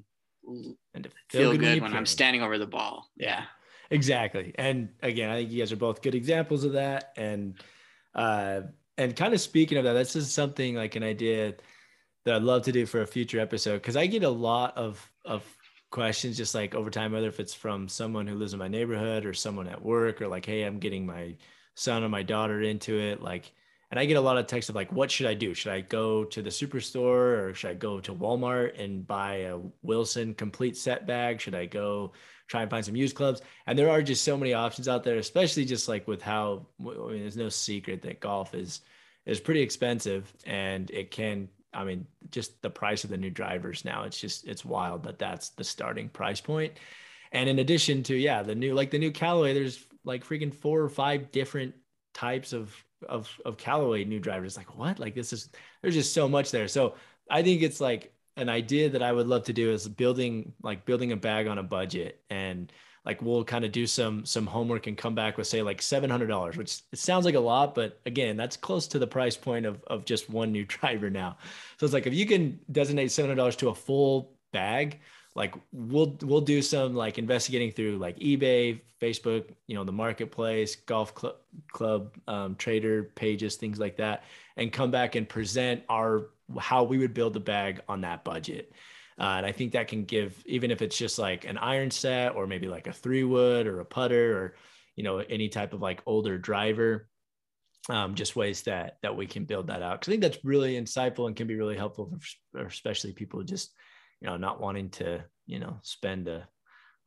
[0.94, 3.10] and feel, feel, good, when, when i'm standing over the ball.
[3.16, 3.44] Yeah.
[3.90, 4.52] Exactly.
[4.56, 7.12] And again i think you guys are both good examples of that.
[7.16, 7.54] And
[8.14, 8.62] uh
[8.98, 11.54] and kind of speaking of that this is something like an idea
[12.24, 15.10] that I'd love to do for a future episode because I get a lot of
[15.24, 15.44] of
[15.90, 19.24] questions just like over time, whether if it's from someone who lives in my neighborhood
[19.24, 21.36] or someone at work or like, hey, I'm getting my
[21.76, 23.22] son or my daughter into it.
[23.22, 23.52] Like,
[23.90, 25.54] and I get a lot of texts of like, what should I do?
[25.54, 29.58] Should I go to the superstore or should I go to Walmart and buy a
[29.82, 31.40] Wilson complete set bag?
[31.40, 32.12] Should I go
[32.48, 33.42] try and find some used clubs?
[33.68, 36.82] And there are just so many options out there, especially just like with how I
[36.82, 38.80] mean, there's no secret that golf is
[39.24, 43.84] is pretty expensive and it can I mean, just the price of the new drivers
[43.84, 46.72] now, it's just, it's wild that that's the starting price point.
[47.32, 50.80] And in addition to, yeah, the new, like the new Callaway, there's like freaking four
[50.80, 51.74] or five different
[52.14, 52.74] types of,
[53.06, 54.56] of, of Callaway new drivers.
[54.56, 54.98] Like what?
[54.98, 55.50] Like this is,
[55.82, 56.68] there's just so much there.
[56.68, 56.94] So
[57.30, 60.86] I think it's like an idea that I would love to do is building, like
[60.86, 62.72] building a bag on a budget and,
[63.06, 66.56] like we'll kind of do some some homework and come back with say like $700
[66.56, 69.82] which it sounds like a lot but again that's close to the price point of,
[69.86, 71.38] of just one new driver now
[71.78, 75.00] so it's like if you can designate $700 to a full bag
[75.36, 80.74] like we'll we'll do some like investigating through like ebay facebook you know the marketplace
[80.74, 81.36] golf club
[81.72, 84.24] club um, trader pages things like that
[84.56, 88.72] and come back and present our how we would build the bag on that budget
[89.18, 92.34] uh, and I think that can give, even if it's just like an iron set
[92.34, 94.54] or maybe like a three wood or a putter or,
[94.94, 97.08] you know, any type of like older driver,
[97.88, 100.00] um, just ways that that we can build that out.
[100.00, 102.12] Cause I think that's really insightful and can be really helpful
[102.52, 103.70] for especially people just,
[104.20, 106.48] you know, not wanting to, you know, spend a,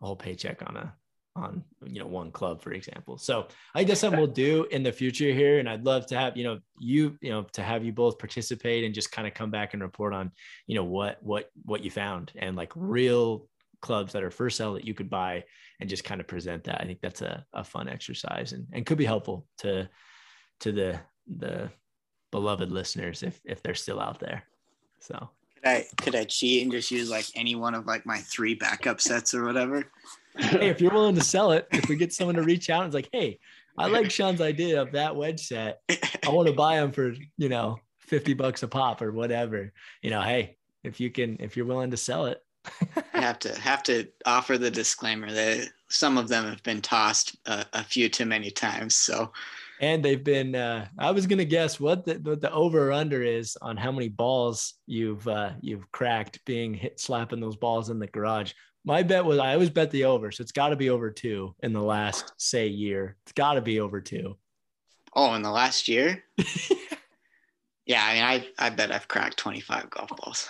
[0.01, 0.93] a whole paycheck on a
[1.35, 3.17] on you know one club for example.
[3.17, 6.35] So i guess something we'll do in the future here and i'd love to have
[6.35, 9.51] you know you you know to have you both participate and just kind of come
[9.51, 10.31] back and report on
[10.65, 13.47] you know what what what you found and like real
[13.81, 15.43] clubs that are for sale that you could buy
[15.79, 16.81] and just kind of present that.
[16.81, 19.89] I think that's a, a fun exercise and, and could be helpful to
[20.61, 20.99] to the
[21.37, 21.69] the
[22.31, 24.43] beloved listeners if if they're still out there.
[24.99, 25.29] So
[25.59, 28.53] could I could I cheat and just use like any one of like my three
[28.53, 29.85] backup sets or whatever?
[30.37, 32.87] hey, if you're willing to sell it, if we get someone to reach out and
[32.87, 33.39] it's like, hey,
[33.77, 35.81] I like Shawn's idea of that wedge set.
[35.89, 39.71] I want to buy them for, you know, 50 bucks a pop or whatever.
[40.01, 42.43] You know, hey, if you can, if you're willing to sell it.
[43.13, 47.37] I have to have to offer the disclaimer that some of them have been tossed
[47.45, 48.95] a, a few too many times.
[48.95, 49.31] So
[49.79, 52.91] and they've been uh, i was going to guess what the, what the over or
[52.91, 57.89] under is on how many balls you've uh, you've cracked being hit slapping those balls
[57.89, 58.53] in the garage
[58.85, 61.53] my bet was I always bet the over, so it's got to be over two
[61.61, 63.17] in the last say year.
[63.23, 64.37] It's got to be over two.
[65.13, 66.23] Oh, in the last year?
[67.85, 70.49] yeah, I mean, I I bet I've cracked twenty five golf balls.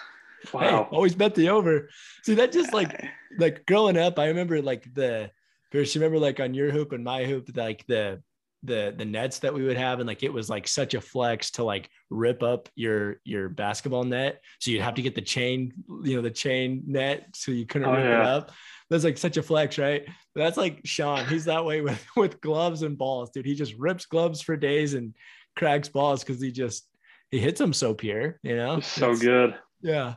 [0.54, 0.62] Wow!
[0.62, 1.90] Hey, always bet the over.
[2.24, 3.04] See, that just like
[3.38, 5.32] like growing up, I remember like the.
[5.72, 8.24] First, you remember like on your hoop and my hoop, like the
[8.64, 11.51] the the nets that we would have and like it was like such a flex
[11.51, 14.41] to like rip up your your basketball net.
[14.60, 17.88] So you'd have to get the chain you know the chain net so you couldn't
[17.88, 18.20] oh, rip yeah.
[18.20, 18.51] it up.
[18.89, 20.05] That's like such a flex right?
[20.36, 21.26] But that's like shawn.
[21.28, 23.45] He's that way with with gloves and balls dude.
[23.45, 25.16] He just rips gloves for days and
[25.55, 26.86] cracks balls because he just
[27.32, 28.80] he hits them so pure you know?
[28.82, 29.55] So it's, good.
[29.82, 30.16] Yeah.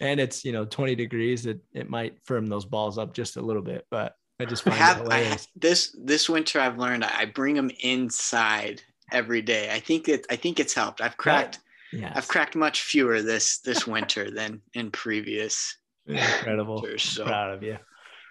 [0.00, 3.42] And it's you know 20 degrees it, it might firm those balls up just a
[3.42, 5.46] little bit but I just find have, it hilarious.
[5.46, 8.82] I, this this winter I've learned I bring them inside
[9.12, 9.70] every day.
[9.72, 11.00] I think it I think it's helped.
[11.00, 11.60] I've cracked
[11.92, 12.12] yes.
[12.14, 15.76] I've cracked much fewer this this winter than in previous.
[16.06, 16.82] Incredible.
[16.82, 17.24] Winters, so.
[17.24, 17.78] Proud of you.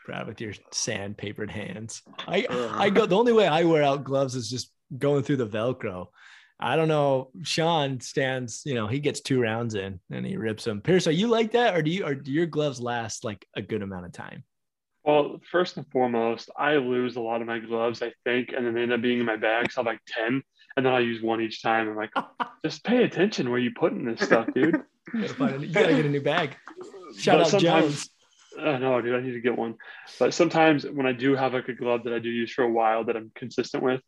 [0.06, 2.04] Proud with your sandpapered hands.
[2.28, 5.48] I I go the only way I wear out gloves is just going through the
[5.48, 6.08] Velcro.
[6.60, 7.32] I don't know.
[7.42, 10.80] Shawn stands, you know, he gets two rounds in and he rips them.
[10.80, 13.62] Pierce, are you like that, or do you or do your gloves last like a
[13.62, 14.44] good amount of time?
[15.06, 18.74] Well, first and foremost, I lose a lot of my gloves, I think, and then
[18.74, 19.72] they end up being in my bag.
[19.72, 20.42] So I have like 10,
[20.76, 21.88] and then I use one each time.
[21.88, 22.12] I'm like,
[22.66, 24.82] just pay attention where you putting this stuff, dude.
[25.14, 26.56] you, gotta you gotta get a new bag.
[27.18, 28.10] Shout but out Jones.
[28.60, 29.76] Uh, no, dude, I need to get one.
[30.18, 32.72] But sometimes when I do have like a glove that I do use for a
[32.72, 34.02] while that I'm consistent with,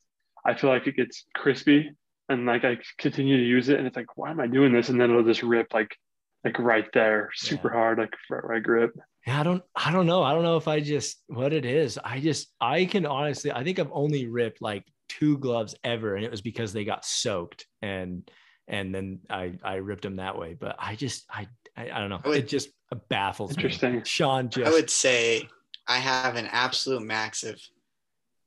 [0.45, 1.91] I feel like it gets crispy
[2.29, 4.89] and like I continue to use it, and it's like, why am I doing this?
[4.89, 5.95] And then it'll just rip like
[6.43, 7.77] like right there, super yeah.
[7.77, 8.93] hard, like right, right grip
[9.27, 10.23] yeah, I don't I don't know.
[10.23, 11.99] I don't know if I just what it is.
[12.01, 16.23] I just I can honestly I think I've only ripped like two gloves ever and
[16.23, 18.29] it was because they got soaked and
[18.69, 20.55] and then I I ripped them that way.
[20.57, 22.21] But I just I I, I don't know.
[22.23, 22.69] would, it just
[23.09, 23.95] baffles interesting.
[23.95, 24.01] me.
[24.05, 25.49] Shawn just I would say
[25.89, 27.59] I have an absolute max of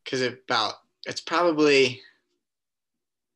[0.02, 0.74] because about
[1.06, 2.00] it's probably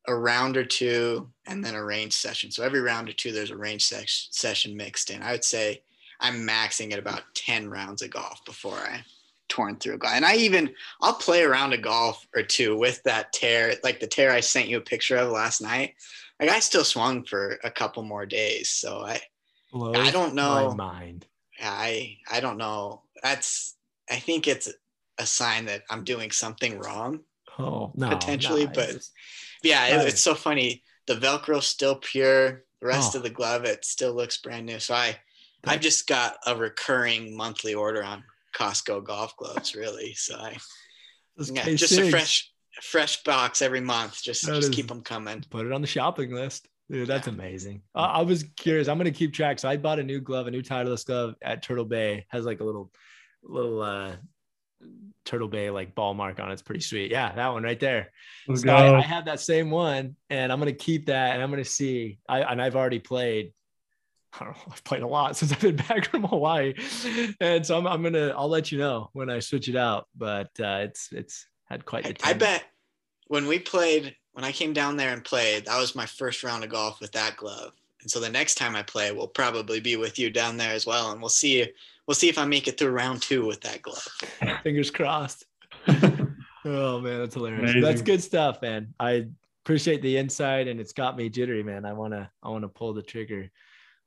[0.07, 2.51] a round or two and then a range session.
[2.51, 5.21] So every round or two, there's a range ses- session mixed in.
[5.21, 5.81] I would say
[6.19, 9.03] I'm maxing at about 10 rounds of golf before I
[9.49, 10.13] torn through a golf.
[10.13, 14.07] And I even, I'll play around a golf or two with that tear, like the
[14.07, 15.95] tear I sent you a picture of last night.
[16.39, 18.69] Like I still swung for a couple more days.
[18.69, 19.21] So I,
[19.71, 20.69] Blows I don't know.
[20.69, 21.25] My mind.
[21.61, 23.03] I, I don't know.
[23.23, 23.75] That's,
[24.09, 24.69] I think it's
[25.17, 27.21] a sign that I'm doing something wrong.
[27.57, 29.07] Oh, no, potentially, no, but
[29.65, 30.83] yeah, it, it's so funny.
[31.07, 32.63] The Velcro's still pure.
[32.81, 33.17] The rest oh.
[33.17, 34.79] of the glove, it still looks brand new.
[34.79, 35.17] So I,
[35.65, 38.23] I've just got a recurring monthly order on
[38.55, 40.13] Costco golf gloves, really.
[40.13, 40.57] So I,
[41.37, 42.51] yeah, just a fresh,
[42.81, 44.21] fresh box every month.
[44.21, 45.43] Just, just is, keep them coming.
[45.49, 46.67] Put it on the shopping list.
[46.89, 47.33] Dude, that's yeah.
[47.33, 47.81] amazing.
[47.95, 48.87] Uh, I was curious.
[48.87, 49.57] I'm gonna keep track.
[49.57, 52.25] So I bought a new glove, a new Titleist glove at Turtle Bay.
[52.29, 52.91] Has like a little,
[53.41, 54.15] little uh
[55.25, 56.53] Turtle Bay like ball mark on it.
[56.53, 57.11] It's pretty sweet.
[57.11, 58.11] Yeah, that one right there.
[58.47, 61.49] Let's so I, I, have that same one, and I'm gonna keep that, and I'm
[61.49, 62.19] gonna see.
[62.29, 63.51] I and I've already played.
[64.39, 64.63] I don't know.
[64.71, 66.73] I've played a lot since I've been back from Hawaii,
[67.39, 68.33] and so I'm, I'm gonna.
[68.37, 70.07] I'll let you know when I switch it out.
[70.15, 72.03] But uh, it's it's had quite.
[72.03, 72.63] The I, I bet
[73.27, 76.63] when we played, when I came down there and played, that was my first round
[76.63, 77.73] of golf with that glove.
[78.05, 80.85] And so the next time I play, we'll probably be with you down there as
[80.85, 81.67] well, and we'll see
[82.05, 84.07] we'll see if I make it through round two with that glove.
[84.63, 85.43] Fingers crossed.
[85.87, 87.61] oh man, that's hilarious.
[87.61, 87.81] Amazing.
[87.81, 88.93] That's good stuff, man.
[88.99, 89.25] I
[89.63, 91.83] appreciate the insight, and it's got me jittery, man.
[91.83, 93.49] I wanna I wanna pull the trigger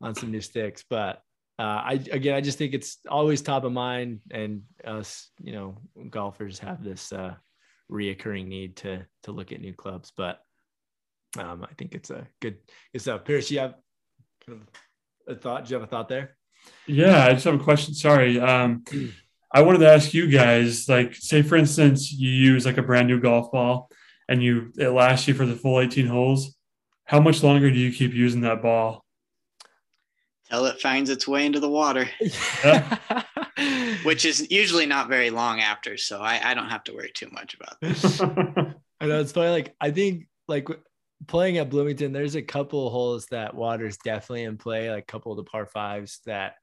[0.01, 1.25] on some new sticks, but
[1.59, 5.77] uh, I again, I just think it's always top of mind, and us, you know,
[6.09, 7.35] golfers have this uh,
[7.91, 10.13] reoccurring need to to look at new clubs.
[10.17, 10.41] But
[11.37, 12.59] um, I think it's a good
[12.93, 13.25] good stuff.
[13.25, 13.75] Pierce, you have
[15.27, 15.65] a thought?
[15.65, 16.37] Do you have a thought there?
[16.87, 17.95] Yeah, I just have a question.
[17.95, 18.41] Sorry.
[18.41, 18.85] Um,
[19.53, 23.09] I wanted to ask you guys, like, say for instance, you use like a brand
[23.09, 23.91] new golf ball
[24.29, 26.55] and you it lasts you for the full 18 holes.
[27.05, 29.05] How much longer do you keep using that ball?
[30.51, 32.09] Till it finds its way into the water.
[32.65, 32.99] Yeah.
[34.03, 37.29] Which is usually not very long after, so I, I don't have to worry too
[37.33, 38.21] much about this.
[39.01, 39.51] I know it's funny.
[39.51, 40.69] Like I think like
[41.27, 45.33] playing at Bloomington, there's a couple holes that water's definitely in play, like a couple
[45.33, 46.55] of the par fives that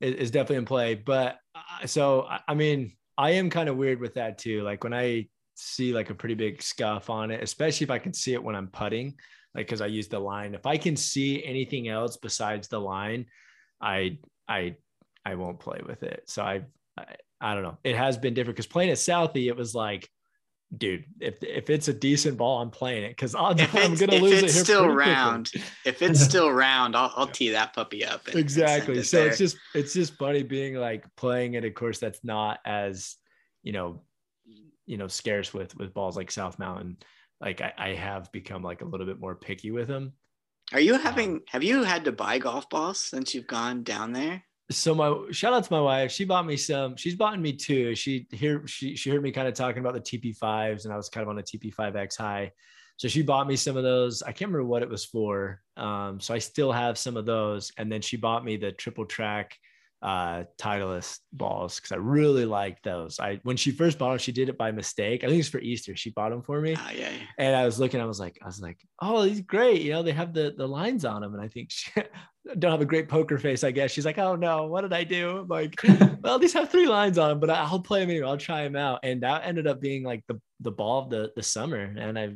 [0.00, 0.94] is, definitely in play.
[0.94, 1.38] But
[1.86, 4.62] so, I mean, I am kind of weird with that too.
[4.62, 8.12] Like when I see like a pretty big scuff on it, especially if I can
[8.12, 9.14] see it when I'm putting,
[9.54, 10.54] like because I use the line.
[10.54, 13.26] If I can see anything else besides the line,
[13.80, 14.18] I
[14.48, 14.76] I
[15.24, 16.24] I won't play with it.
[16.26, 16.62] So I
[16.98, 17.04] I,
[17.40, 17.78] I don't know.
[17.84, 20.10] It has been different because playing at Southie, it was like
[20.78, 24.38] dude, if if it's a decent ball, I'm playing it because I'm gonna lose it.
[24.38, 25.50] If it's still round,
[25.84, 28.26] if it's still round, I'll, I'll tee that puppy up.
[28.26, 28.94] And, exactly.
[28.94, 29.28] And it so there.
[29.28, 31.64] it's just it's just funny being like playing it.
[31.64, 33.16] Of course, that's not as
[33.62, 34.02] you know,
[34.86, 36.98] you know, scarce with with balls like South Mountain.
[37.40, 40.12] Like I, I have become like a little bit more picky with them.
[40.72, 41.34] Are you having?
[41.34, 44.42] Um, have you had to buy golf balls since you've gone down there?
[44.70, 46.10] So my shout out to my wife.
[46.10, 46.96] She bought me some.
[46.96, 47.94] She's bought me two.
[47.94, 50.96] She here she she heard me kind of talking about the TP fives, and I
[50.96, 52.52] was kind of on a TP five X high.
[52.96, 54.22] So she bought me some of those.
[54.22, 55.60] I can't remember what it was for.
[55.76, 57.72] Um, so I still have some of those.
[57.76, 59.56] And then she bought me the triple track
[60.00, 63.18] uh, Titleist balls because I really like those.
[63.18, 65.24] I when she first bought them, she did it by mistake.
[65.24, 65.96] I think it's for Easter.
[65.96, 67.26] She bought them for me, oh, yeah, yeah.
[67.38, 68.00] and I was looking.
[68.00, 69.80] I was like, I was like, oh, these great.
[69.80, 71.90] You know, they have the the lines on them, and I think she
[72.58, 73.64] don't have a great poker face.
[73.64, 75.38] I guess she's like, oh no, what did I do?
[75.38, 75.74] I'm like,
[76.22, 78.26] well, these have three lines on them, but I'll play them anyway.
[78.26, 81.32] I'll try them out, and that ended up being like the the ball of the
[81.36, 82.34] the summer, and I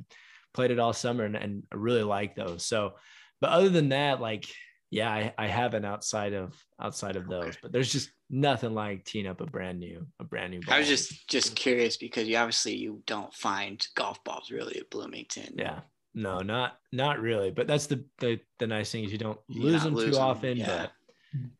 [0.55, 2.67] played it all summer, and, and I really like those.
[2.67, 2.95] So,
[3.41, 4.47] but other than that, like
[4.91, 7.59] yeah, I, I haven't outside of outside of those, okay.
[7.63, 10.61] but there's just nothing like teeing up a brand new a brand new.
[10.61, 10.77] Ball.
[10.77, 14.91] I was just just curious because you obviously you don't find golf balls really at
[14.91, 15.55] Bloomington.
[15.59, 15.81] Yeah,
[16.19, 17.51] no, not not really.
[17.51, 20.21] But that's the the, the nice thing is you don't lose them too them.
[20.21, 20.57] often.
[20.57, 20.67] Yeah.
[20.67, 20.91] But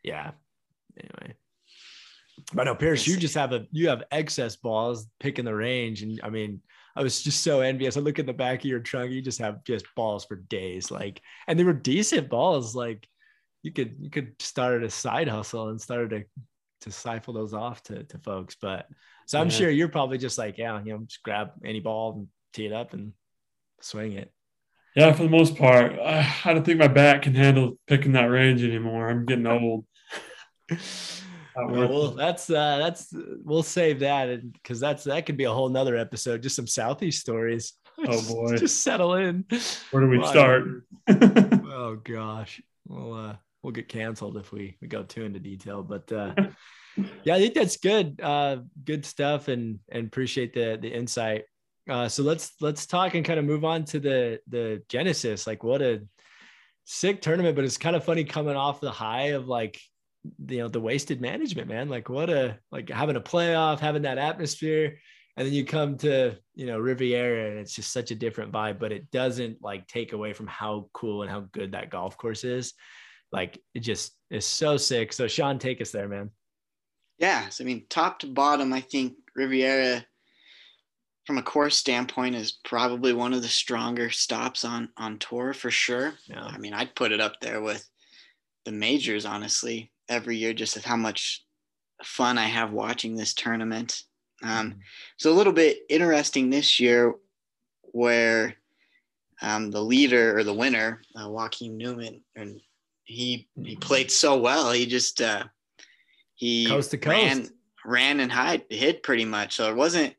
[0.03, 0.31] yeah,
[0.99, 1.35] anyway.
[2.53, 6.21] But no, Pierce, you just have a you have excess balls picking the range, and
[6.25, 6.61] I mean,
[6.97, 7.97] I was just so envious.
[7.97, 10.91] I look at the back of your trunk, you just have just balls for days,
[10.91, 13.07] like, and they were decent balls, like
[13.63, 16.25] you could you could start a side hustle and started to
[16.81, 18.57] to siphon those off to, to folks.
[18.61, 18.87] But
[19.27, 19.57] so I'm yeah.
[19.57, 22.73] sure you're probably just like, yeah, you know, just grab any ball and tee it
[22.73, 23.13] up and
[23.81, 24.33] swing it.
[24.99, 28.25] Yeah, for the most part, I, I don't think my back can handle picking that
[28.25, 29.09] range anymore.
[29.09, 29.85] I'm getting old.
[31.57, 35.97] well, that's uh, that's we'll save that because that's that could be a whole nother
[35.97, 36.43] episode.
[36.43, 37.75] Just some southeast stories.
[38.09, 38.57] oh boy.
[38.57, 39.45] Just settle in.
[39.93, 40.65] Where do we start?
[41.09, 42.61] oh gosh.
[42.89, 45.85] We'll uh we'll get canceled if we we go too into detail.
[45.85, 46.35] But uh
[47.23, 48.21] yeah, I think that's good.
[48.21, 51.45] Uh good stuff and and appreciate the the insight.
[51.89, 55.47] Uh so let's let's talk and kind of move on to the the Genesis.
[55.47, 56.03] Like what a
[56.85, 59.81] sick tournament, but it's kind of funny coming off the high of like
[60.49, 61.89] you know the Waste Management, man.
[61.89, 64.99] Like what a like having a playoff, having that atmosphere
[65.39, 68.79] and then you come to you know riviera and it's just such a different vibe
[68.79, 72.45] but it doesn't like take away from how cool and how good that golf course
[72.45, 72.75] is
[73.31, 76.29] like it just is so sick so shawn take us there man
[77.19, 80.05] yeah so i mean top to bottom i think riviera
[81.29, 85.71] from a course standpoint is probably one of the stronger stops on on tour for
[85.71, 86.43] sure yeah.
[86.43, 87.87] i mean i'd put it up there with
[88.65, 91.45] the majors honestly every year just of how much
[92.03, 94.05] fun i have watching this tournament
[94.43, 94.79] um, mm-hmm.
[95.19, 97.15] so a little bit interesting this year
[97.93, 98.55] where
[99.41, 102.61] um, the leader or the winner, uh, Joaquin Niemann, and
[103.05, 103.81] he he mm-hmm.
[103.81, 104.73] played so well.
[104.73, 105.45] He just uh,
[106.35, 107.15] he coast to coast.
[107.15, 107.49] ran
[107.85, 109.57] ran and hid hid pretty much.
[109.57, 110.15] So it wasn't.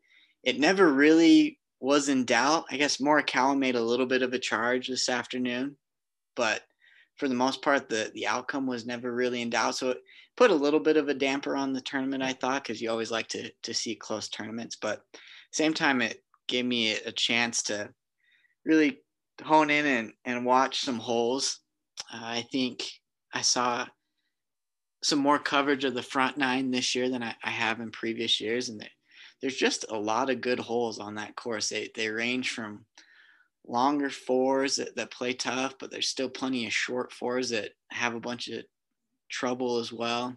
[0.50, 2.66] It never really was in doubt.
[2.72, 5.78] I guess Morikawa made a little bit of a charge this afternoon,
[6.36, 6.64] but
[7.18, 9.76] for the most part, the the outcome was never really in doubt.
[9.76, 10.00] So it
[10.36, 13.12] put a little bit of a damper on the tournament, I thought, because you always
[13.12, 14.76] like to to see close tournaments.
[14.76, 15.04] But
[15.52, 17.94] same time, it gave me a chance to
[18.66, 19.02] really
[19.44, 21.60] hone in and, and watch some holes.
[22.12, 22.90] Uh, I think
[23.32, 23.86] I saw
[25.04, 28.42] some more coverage of the front nine this year than I, I have in previous
[28.42, 28.82] years, and
[29.42, 31.70] there's just a lot of good holes on that course.
[31.70, 32.86] They they range from
[33.68, 38.16] longer fours that, that play tough, but there's still plenty of short fours that have
[38.16, 38.64] a bunch of
[39.30, 40.36] trouble as well.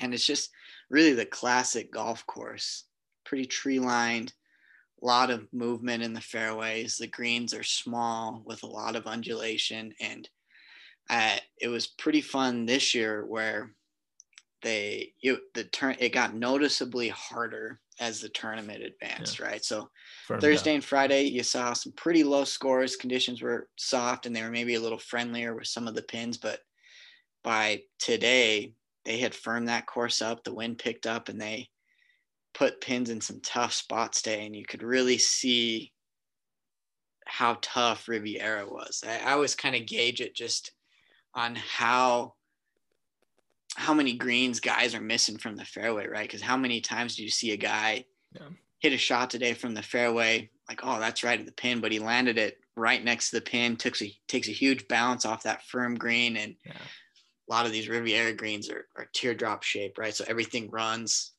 [0.00, 0.50] And it's just
[0.90, 2.84] really the classic golf course,
[3.24, 4.32] pretty tree lined,
[5.02, 6.96] a lot of movement in the fairways.
[6.96, 9.92] The greens are small with a lot of undulation.
[10.00, 10.28] And
[11.10, 13.72] uh, it was pretty fun this year where
[14.62, 19.46] they it, the turn it got noticeably harder as the tournament advanced yeah.
[19.46, 19.88] right so
[20.26, 20.74] Firm thursday down.
[20.76, 24.74] and friday you saw some pretty low scores conditions were soft and they were maybe
[24.74, 26.60] a little friendlier with some of the pins but
[27.42, 28.74] by today,
[29.04, 30.44] they had firmed that course up.
[30.44, 31.68] The wind picked up and they
[32.54, 34.46] put pins in some tough spots today.
[34.46, 35.92] And you could really see
[37.26, 39.02] how tough Riviera was.
[39.06, 40.72] I, I always kind of gauge it just
[41.34, 42.34] on how
[43.74, 46.22] how many greens guys are missing from the fairway, right?
[46.28, 48.48] Because how many times do you see a guy yeah.
[48.80, 51.92] hit a shot today from the fairway, like, oh, that's right at the pin, but
[51.92, 55.42] he landed it right next to the pin, takes a takes a huge bounce off
[55.44, 56.72] that firm green, and yeah
[57.48, 60.14] a lot of these Riviera greens are, are teardrop shape, right?
[60.14, 61.32] So everything runs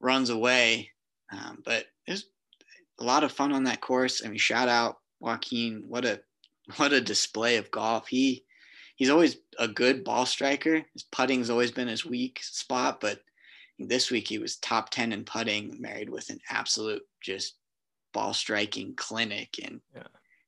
[0.00, 0.90] runs away.
[1.32, 2.26] Um, but there's
[3.00, 4.22] a lot of fun on that course.
[4.24, 5.84] I mean, shout out Joaquin.
[5.88, 6.20] What a
[6.76, 8.08] what a display of golf.
[8.08, 8.44] He
[8.96, 10.84] he's always a good ball striker.
[10.92, 13.20] His putting's always been his weak spot, but
[13.78, 17.56] this week he was top 10 in putting, married with an absolute just
[18.12, 20.02] ball striking clinic and yeah.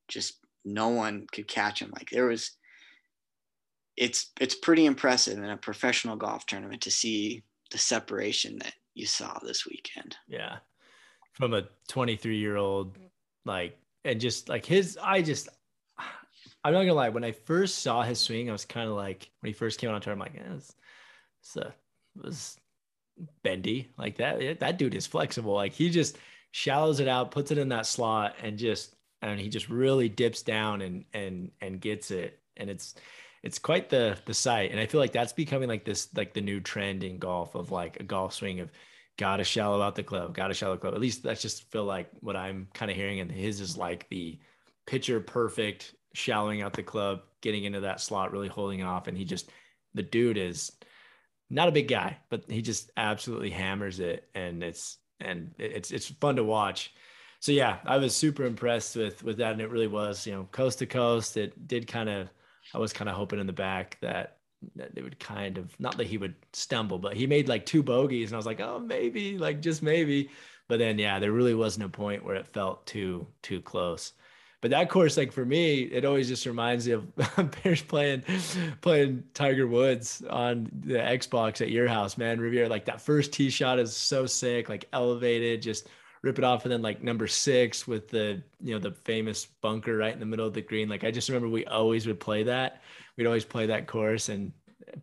[0.08, 1.90] just no one could catch him.
[1.92, 2.52] Like there was
[3.96, 9.06] it's it's pretty impressive in a professional golf tournament to see the separation that you
[9.06, 10.16] saw this weekend.
[10.28, 10.56] Yeah.
[11.32, 12.96] From a 23 year old,
[13.44, 15.48] like, and just like his, I just,
[16.66, 17.10] I'm not gonna lie.
[17.10, 19.90] When I first saw his swing, I was kind of like, when he first came
[19.90, 20.74] on tour, I'm like, yeah, it's,
[21.40, 21.70] it's a, uh,
[22.16, 22.58] it was
[23.42, 24.60] bendy like that.
[24.60, 25.54] That dude is flexible.
[25.54, 26.18] Like he just
[26.50, 30.42] shallows it out, puts it in that slot, and just, and he just really dips
[30.42, 32.40] down and and and gets it.
[32.56, 32.94] And it's
[33.42, 36.40] it's quite the the sight and i feel like that's becoming like this like the
[36.40, 38.72] new trend in golf of like a golf swing of
[39.18, 42.34] gotta shallow out the club gotta shallow club at least that's just feel like what
[42.34, 44.38] i'm kind of hearing and his is like the
[44.86, 49.08] pitcher perfect shallowing out the club getting into that slot really holding it off.
[49.08, 49.50] And he just
[49.94, 50.72] the dude is
[51.48, 54.28] not a big guy but he just absolutely hammers it.
[54.34, 56.92] And it's and it's it's fun to watch.
[57.40, 59.52] So yeah i was super impressed with with that.
[59.52, 61.36] And it really was you know coast to coast.
[61.36, 62.28] It did kind of
[62.74, 64.38] I was kind of hoping in the back that
[64.74, 67.82] that they would kind of not that he would stumble, but he made like two
[67.82, 70.30] bogeys, and I was like, oh, maybe, like just maybe.
[70.68, 74.12] But then, yeah, there really wasn't a point where it felt too too close.
[74.66, 77.06] But that course, like for me, it always just reminds me of
[77.62, 78.24] Bears playing
[78.80, 82.40] playing Tiger Woods on the Xbox at your house, man.
[82.40, 85.86] Riviera, like that first tee shot is so sick, like elevated, just
[86.22, 89.96] rip it off and then like number six with the you know the famous bunker
[89.96, 90.88] right in the middle of the green.
[90.88, 92.82] Like i just remember we always would play that.
[93.16, 94.50] We'd always play that course and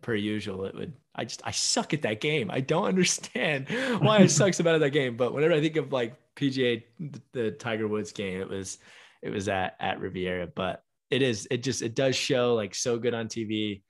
[0.02, 2.50] per usual it would i just i suck at that game.
[2.50, 5.16] I don't understand why i suck so bad at that game.
[5.16, 8.76] But whenever i think of like pga the, the tiger woods game it was
[9.24, 10.46] it was at at Riviera.
[10.46, 13.82] But it is it just it does show like so good on TV.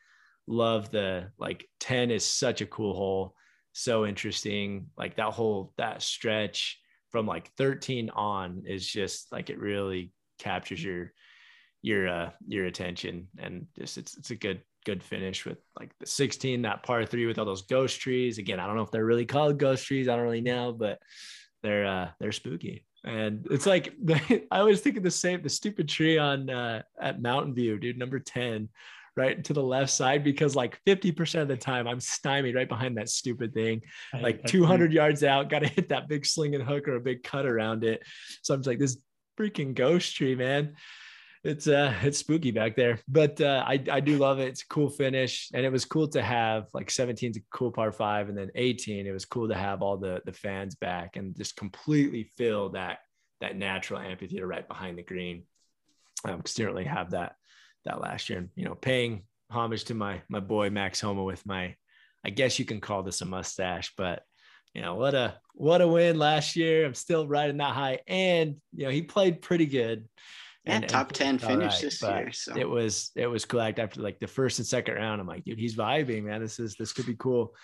[0.47, 3.35] Love the like 10 is such a cool hole,
[3.73, 4.87] so interesting.
[4.97, 6.79] Like that whole that stretch
[7.11, 11.13] from like 13 on is just like it really captures your
[11.83, 16.07] your uh your attention and just it's it's a good good finish with like the
[16.07, 19.05] 16 that par three with all those ghost trees again i don't know if they're
[19.05, 20.99] really called ghost trees i don't really know but
[21.63, 23.93] they're uh they're spooky and it's like
[24.51, 27.99] i always think of the same the stupid tree on uh at mountain view dude
[27.99, 28.69] number 10
[29.17, 32.97] right to the left side because like 50% of the time I'm stymied right behind
[32.97, 33.83] that stupid thing.
[34.13, 37.23] Like 200 yards out, got to hit that big sling and hook or a big
[37.23, 38.03] cut around it.
[38.43, 38.99] So I'm just like, this
[39.39, 40.75] freaking ghost tree, man
[41.45, 44.49] it's uh it's spooky back there but uh i i do love it.
[44.49, 47.93] It's a cool finish and it was cool to have like 17's a cool par
[47.93, 51.37] five and then 18 it was cool to have all the the fans back and
[51.37, 52.99] just completely fill that
[53.41, 55.45] that natural amphitheater right behind the green.
[56.25, 57.35] Um certainly have that
[57.85, 61.45] that last year and you know paying homage to my my boy max homa with
[61.47, 61.77] my
[62.25, 64.23] i guess you can call this a mustache but
[64.73, 66.85] you know what a what a win last year.
[66.85, 70.09] I'm still riding that high and you know he played pretty good
[70.67, 72.33] yeah, and, top and 10 finish right, this year.
[72.33, 73.61] So it was it was cool.
[73.61, 76.41] Like after like the first and second round, I'm like, dude, he's vibing, man.
[76.41, 77.55] This is this could be cool.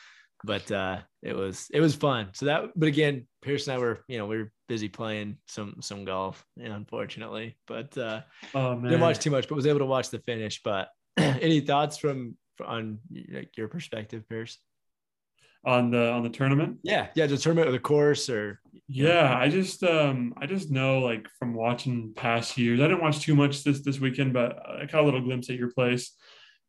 [0.44, 2.28] But uh it was it was fun.
[2.32, 5.76] So that but again, Pierce and I were, you know, we were busy playing some
[5.80, 7.56] some golf, unfortunately.
[7.66, 8.20] But uh
[8.54, 8.84] oh, man.
[8.84, 10.60] didn't watch too much, but was able to watch the finish.
[10.62, 12.98] But any thoughts from on
[13.32, 14.58] like your perspective, Pierce?
[15.64, 16.78] On the on the tournament?
[16.82, 19.36] Yeah yeah the tournament or the course or yeah.
[19.36, 23.34] I just um i just know like from watching past years i didn't watch too
[23.34, 26.16] much this this weekend but i caught a little glimpse at your place.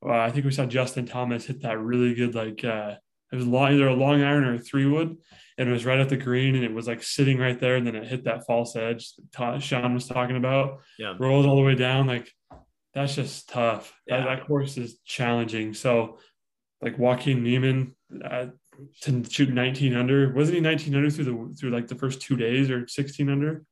[0.05, 2.95] Uh, i think we saw justin thomas hit that really good like uh
[3.31, 5.15] it was long either a long iron or a three wood
[5.57, 7.85] and it was right at the green and it was like sitting right there and
[7.85, 10.79] then it hit that false edge that shawn was talking about.
[10.97, 11.15] Yeah.
[11.19, 12.31] Rolls all the way down like
[12.93, 13.93] that's just tough.
[14.07, 14.21] Yeah.
[14.21, 15.73] that, that course is challenging.
[15.73, 16.17] So
[16.81, 18.47] like Joaquin Niemann, uh,
[19.01, 20.33] to shoot 19 under.
[20.33, 23.63] Wasn't he 19 under through the through like the first two days or 16 under?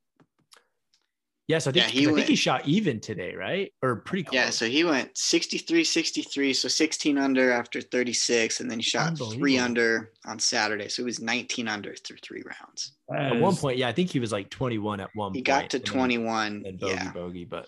[1.49, 3.73] Yes, I think yeah, he I went, think he shot even today, right?
[3.81, 4.35] Or pretty close.
[4.35, 9.17] Yeah, so he went 63 63, so 16 under after 36, and then he shot
[9.17, 10.89] three under on Saturday.
[10.89, 12.93] So he was 19 under through three rounds.
[13.11, 15.37] At one point, yeah, I think he was like 21 at one he point.
[15.37, 16.63] He got to 21.
[16.67, 17.11] And bogey, yeah.
[17.13, 17.65] bogey, but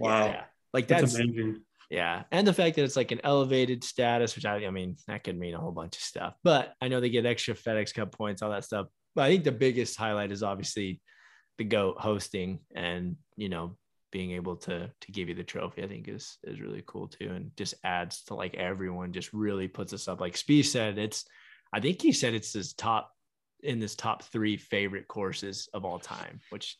[0.00, 0.26] wow.
[0.26, 1.62] Yeah, like that's, that's amazing.
[1.90, 2.22] Yeah.
[2.30, 5.38] And the fact that it's like an elevated status, which I, I mean, that could
[5.38, 8.42] mean a whole bunch of stuff, but I know they get extra FedEx Cup points,
[8.42, 8.86] all that stuff.
[9.16, 11.00] But I think the biggest highlight is obviously
[11.58, 13.76] the GOAT hosting and, you know,
[14.12, 17.30] being able to to give you the trophy, I think is is really cool too.
[17.30, 20.20] And just adds to like everyone just really puts us up.
[20.20, 21.24] Like Spieth said, it's
[21.72, 23.10] I think he said it's his top
[23.62, 26.76] in this top three favorite courses of all time, which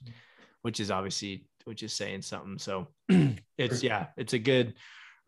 [0.63, 2.59] which is obviously which is saying something.
[2.59, 2.89] So
[3.59, 4.75] it's yeah, it's a good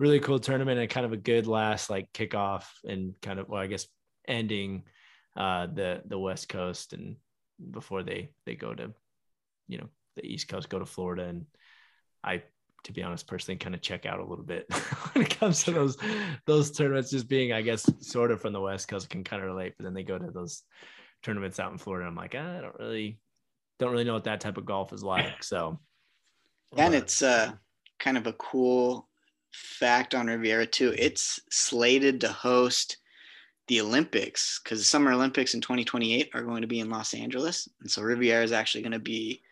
[0.03, 3.63] really cool tournament and kind of a good last like kickoff and kind of well,
[3.63, 3.87] I guess
[4.27, 4.83] ending
[5.37, 7.17] uh, the the West Coast and
[7.71, 8.93] before they they go to
[9.69, 11.47] you know the East Coast, go to Florida, and
[12.25, 12.43] I
[12.83, 14.67] to be honest personally kind of check out a little bit
[15.13, 15.97] when it comes to those
[16.47, 19.47] those tournaments just being I guess sort of from the West Coast can kind of
[19.47, 20.65] relate, but then they go to those
[21.23, 22.09] tournaments out in Florida.
[22.09, 23.21] I'm like ah, I don't really
[23.79, 25.45] don't really know what that type of golf is like.
[25.45, 25.79] So
[26.77, 27.53] and it's uh
[28.01, 29.09] kind of a cool
[29.53, 30.95] fact on Riviera too.
[30.99, 32.99] It's slated to host
[33.69, 37.69] the Olympics because the Summer Olympics in 2028 are going to be in Los Angeles,
[37.81, 39.43] and so Riviera is actually going to be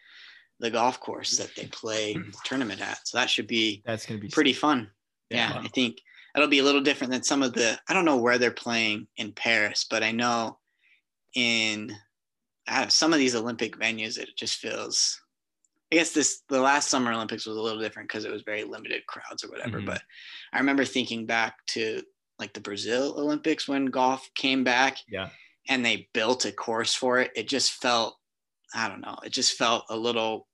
[0.58, 3.06] the golf course that they play the tournament at.
[3.06, 4.90] So that should be that's going to be pretty fun.
[5.30, 5.98] Yeah, yeah I think
[6.34, 7.78] it'll be a little different than some of the.
[7.88, 10.58] I don't know where they're playing in Paris, but I know
[11.34, 11.94] in
[12.68, 15.20] uh, some of these Olympic venues, it just feels
[15.92, 18.64] I guess this the last Summer Olympics was a little different because it was very
[18.64, 19.78] limited crowds or whatever.
[19.78, 19.86] Mm-hmm.
[19.86, 20.02] But
[20.52, 22.02] I remember thinking back to
[22.38, 24.98] like the Brazil Olympics when golf came back.
[25.08, 25.30] Yeah.
[25.68, 27.30] And they built a course for it.
[27.36, 28.16] It just felt,
[28.74, 30.48] I don't know, it just felt a little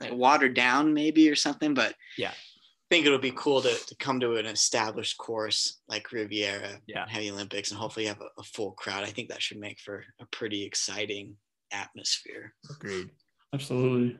[0.00, 1.74] like watered down maybe or something.
[1.74, 2.30] But yeah.
[2.30, 7.06] I think it'll be cool to, to come to an established course like Riviera, yeah.
[7.08, 9.02] Heavy Olympics, and hopefully have a, a full crowd.
[9.04, 11.36] I think that should make for a pretty exciting
[11.72, 12.52] atmosphere.
[12.70, 13.08] Agreed.
[13.54, 14.18] Absolutely.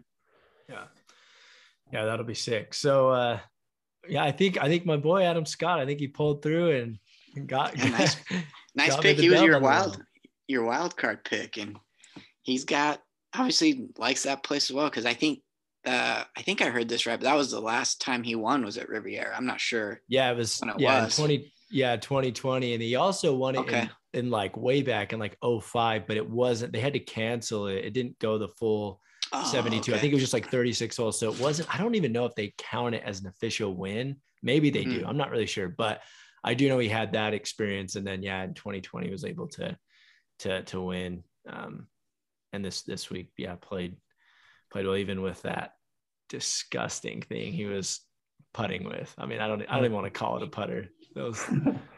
[0.73, 0.85] Yeah.
[1.93, 2.75] Yeah, that'll be sick.
[2.75, 3.39] So uh
[4.09, 7.49] yeah, I think I think my boy Adam Scott, I think he pulled through and
[7.49, 8.17] got yeah, nice,
[8.75, 9.19] nice pick.
[9.19, 10.03] He was your wild
[10.49, 11.57] your wild card pick.
[11.57, 11.79] And
[12.43, 13.01] he's got
[13.35, 14.91] obviously likes that place as well.
[14.91, 15.41] Cause I think
[15.85, 18.65] uh I think I heard this right, but that was the last time he won
[18.65, 19.37] was at Riviera.
[19.37, 20.01] I'm not sure.
[20.09, 21.17] Yeah, it was it yeah, was.
[21.17, 22.75] 20 yeah, 2020.
[22.75, 23.89] And he also won it okay.
[24.13, 27.67] in, in like way back in like 05, but it wasn't they had to cancel
[27.67, 27.85] it.
[27.85, 29.01] It didn't go the full
[29.33, 29.91] oh, 72.
[29.91, 29.99] Okay.
[29.99, 31.19] I think it was just like 36 holes.
[31.19, 34.17] So it wasn't, I don't even know if they count it as an official win.
[34.43, 35.01] Maybe they mm-hmm.
[35.01, 35.07] do.
[35.07, 36.03] I'm not really sure, but
[36.45, 37.97] I do know he had that experience.
[37.97, 39.77] And then, yeah, in 2020 was able to,
[40.41, 41.25] to, to win.
[41.49, 41.87] Um,
[42.53, 43.97] and this, this week, yeah, played,
[44.71, 45.73] played well, even with that
[46.29, 48.01] disgusting thing he was
[48.53, 49.15] putting with.
[49.19, 50.89] I mean, I don't, I don't even want to call it a putter.
[51.15, 51.45] Those,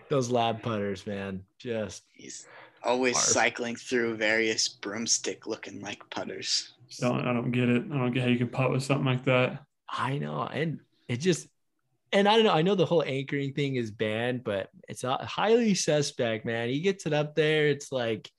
[0.09, 2.47] those lab putters, man, just he's
[2.85, 6.74] always cycling through various broomstick looking like putters.
[6.99, 7.85] Don't, I don't get it.
[7.93, 9.63] I don't get how you can putt with something like that.
[9.89, 10.43] I know.
[10.43, 11.49] And it just,
[12.13, 12.53] and I don't know.
[12.53, 16.69] I know the whole anchoring thing is banned, but it's highly suspect, man.
[16.69, 17.69] He gets it up there.
[17.69, 18.31] It's like,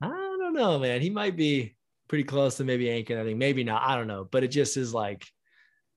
[0.00, 1.00] I don't know, man.
[1.00, 1.76] He might be
[2.08, 3.20] pretty close to maybe anchoring.
[3.20, 3.82] I think maybe not.
[3.82, 4.26] I don't know.
[4.30, 5.24] But it just is like,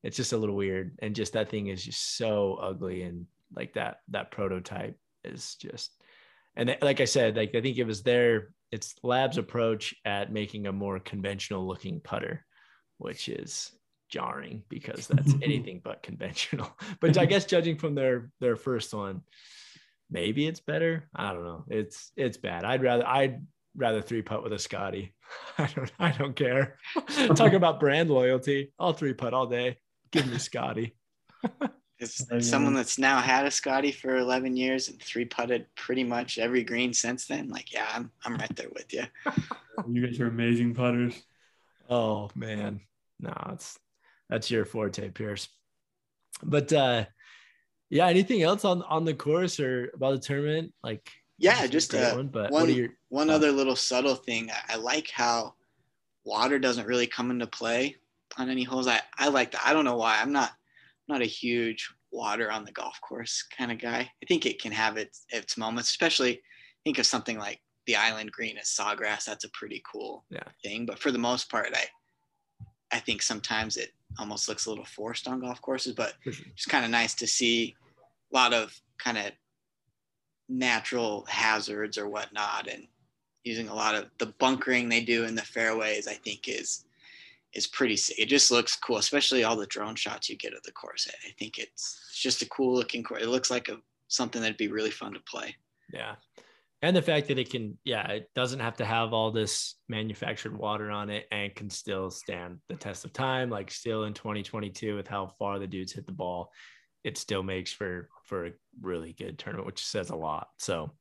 [0.04, 0.98] it's just a little weird.
[1.02, 3.02] And just that thing is just so ugly.
[3.02, 3.26] And
[3.56, 5.92] like that, that prototype is just,
[6.56, 10.68] and like I said, like I think it was their it's Lab's approach at making
[10.68, 12.46] a more conventional looking putter,
[12.98, 13.72] which is
[14.10, 16.76] jarring because that's anything but conventional.
[17.00, 19.22] But I guess judging from their their first one,
[20.10, 21.10] maybe it's better.
[21.16, 21.66] I don't know.
[21.70, 22.64] It's it's bad.
[22.64, 23.46] I'd rather I'd
[23.76, 25.14] rather three putt with a Scotty.
[25.58, 26.78] I don't I don't care.
[27.36, 28.72] Talk about brand loyalty.
[28.80, 29.78] I'll three putt all day.
[30.12, 30.96] Give me Scotty.
[32.02, 36.38] As someone that's now had a Scotty for 11 years and three putted pretty much
[36.38, 39.04] every green since then, like, yeah, I'm, I'm right there with you.
[39.90, 41.24] you guys are amazing putters.
[41.90, 42.82] Oh man,
[43.20, 43.80] no, it's
[44.30, 45.48] that's your forte, Pierce.
[46.44, 47.06] But uh,
[47.90, 50.74] yeah, anything else on on the course or about the tournament?
[50.84, 52.28] Like, yeah, just uh, one.
[52.28, 54.50] But one, your, one other little subtle thing.
[54.68, 55.54] I like how
[56.24, 57.98] water doesn't really come into play
[58.38, 58.88] on any holes.
[58.88, 59.62] I I like that.
[59.66, 60.20] I don't know why.
[60.20, 60.52] I'm not
[61.08, 64.00] not a huge water on the golf course kind of guy.
[64.00, 66.42] I think it can have its its moments, especially
[66.84, 69.26] think of something like the island green as sawgrass.
[69.26, 70.44] That's a pretty cool yeah.
[70.64, 70.86] thing.
[70.86, 71.86] But for the most part, I
[72.92, 76.86] I think sometimes it almost looks a little forced on golf courses, but it's kind
[76.86, 77.76] of nice to see
[78.32, 79.32] a lot of kind of
[80.48, 82.88] natural hazards or whatnot and
[83.44, 86.86] using a lot of the bunkering they do in the fairways, I think is
[87.56, 88.20] is pretty sick.
[88.20, 91.08] It just looks cool, especially all the drone shots you get of the course.
[91.10, 93.24] I think it's, it's just a cool looking course.
[93.24, 93.78] It looks like a
[94.08, 95.56] something that'd be really fun to play.
[95.92, 96.16] Yeah.
[96.82, 100.56] And the fact that it can, yeah, it doesn't have to have all this manufactured
[100.56, 103.50] water on it and can still stand the test of time.
[103.50, 106.52] Like still in 2022 with how far the dudes hit the ball,
[107.04, 108.52] it still makes for for a
[108.82, 110.48] really good tournament, which says a lot.
[110.60, 110.92] So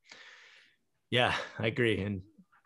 [1.10, 2.00] yeah, I agree.
[2.00, 2.22] And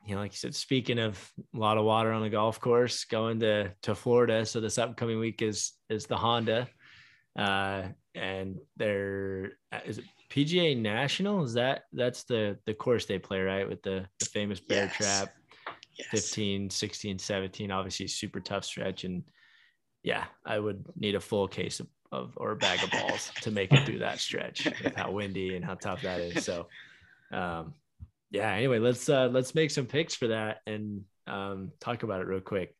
[0.08, 3.04] you know, like you said, speaking of a lot of water on the golf course,
[3.04, 4.46] going to to Florida.
[4.46, 6.66] So this upcoming week is is the Honda,
[7.38, 7.82] uh,
[8.14, 9.52] and there
[9.84, 11.44] is it PGA National.
[11.44, 14.96] Is that that's the the course they play right with the the famous bear yes.
[14.96, 15.34] trap,
[15.98, 16.08] yes.
[16.10, 17.70] 15, 16, 17.
[17.70, 19.24] Obviously, super tough stretch, and
[20.02, 23.50] yeah, I would need a full case of, of or a bag of balls to
[23.50, 26.46] make it through that stretch with how windy and how tough that is.
[26.46, 26.66] So.
[27.30, 27.74] Um,
[28.30, 32.26] yeah anyway let's uh let's make some picks for that and um talk about it
[32.26, 32.74] real quick.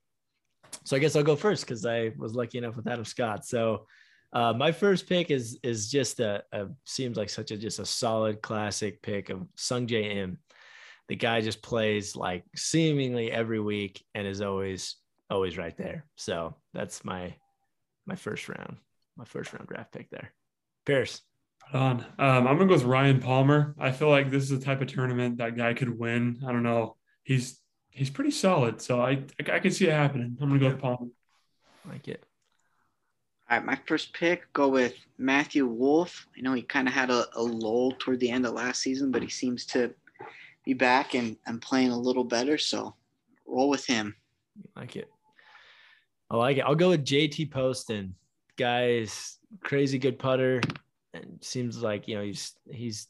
[0.85, 3.47] So i guess i'll go first because i was lucky enough with adam scott.
[3.47, 3.87] So
[4.33, 7.87] uh my first pick is is just a, a seems like such a just a
[7.87, 10.39] solid classic pick of Sungjae Im.
[11.09, 14.97] The guy just plays like seemingly every week and is always
[15.31, 16.05] always right there.
[16.17, 17.35] So that's my
[18.07, 18.77] my first round
[19.17, 20.33] my first round draft pick there.
[20.87, 21.21] Pierce
[21.75, 22.01] on.
[22.19, 23.75] Um, I'm gonna go with Ryan Palmer.
[23.79, 26.41] I feel like this is the type of tournament that guy could win.
[26.47, 26.97] I don't know.
[27.25, 27.61] He's
[27.91, 30.37] he's pretty solid, so I I, I can see it happening.
[30.41, 31.09] I'm gonna go with Palmer.
[31.89, 32.25] Like it.
[33.51, 36.27] All right, my first pick go with Matthew Wolff.
[36.37, 39.11] I know he kind of had a, a lull toward the end of last season,
[39.11, 39.95] but he seems to
[40.65, 42.59] be back and, and playing a little better.
[42.59, 42.95] So
[43.47, 44.15] roll with him.
[44.77, 45.11] Like it.
[46.31, 46.61] I like it.
[46.61, 48.15] I'll go with JT Poston.
[48.59, 50.61] Guys, crazy good putter
[51.15, 53.09] and seems like you know he's he's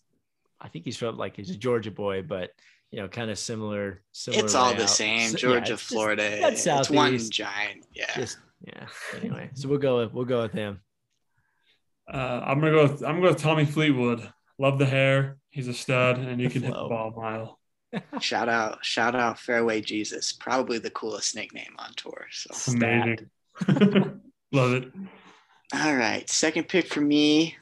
[0.60, 2.50] I think he's from like he's a Georgia boy, but
[2.90, 4.02] you know, kind of similar.
[4.12, 5.34] similar it's all the same.
[5.36, 6.38] Georgia, yeah, Florida.
[6.50, 7.86] Just, it's one giant.
[7.94, 8.14] Yeah.
[8.14, 8.86] Just, yeah.
[9.20, 10.80] Anyway, so we'll go with we'll go with him.
[12.12, 12.82] Uh, I'm gonna go.
[12.84, 14.32] With, I'm gonna go with Tommy Fleetwood.
[14.58, 15.36] Love the hair.
[15.50, 17.58] He's a stud, and you can hit the ball a mile.
[18.20, 18.84] shout out!
[18.84, 19.38] Shout out!
[19.38, 22.26] Fairway Jesus, probably the coolest nickname on tour.
[22.30, 23.30] So amazing.
[24.52, 24.92] Love it.
[25.74, 27.56] All right, second pick for me.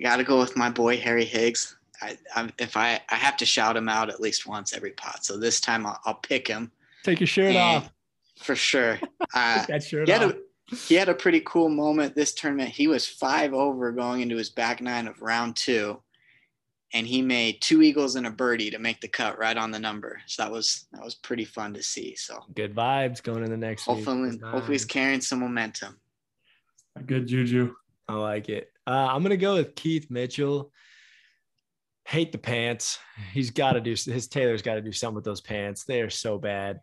[0.00, 1.76] I got to go with my boy Harry Higgs.
[2.00, 5.24] I, I, if I I have to shout him out at least once every pot,
[5.24, 6.72] so this time I'll, I'll pick him.
[7.04, 7.92] Take your shirt off.
[8.36, 8.98] For sure.
[9.32, 10.32] Uh, that shirt he had off.
[10.32, 12.70] A, he had a pretty cool moment this tournament.
[12.70, 16.02] He was five over going into his back nine of round two,
[16.92, 19.78] and he made two eagles and a birdie to make the cut right on the
[19.78, 20.20] number.
[20.26, 22.16] So that was that was pretty fun to see.
[22.16, 24.42] So good vibes going in the next hopefully, week.
[24.42, 26.00] Hopefully, he's carrying some momentum.
[27.06, 27.74] Good juju.
[28.08, 28.69] I like it.
[28.90, 30.72] Uh, I'm gonna go with Keith Mitchell.
[32.04, 32.98] Hate the pants.
[33.32, 35.84] He's got to do his tailor's got to do something with those pants.
[35.84, 36.80] They are so bad.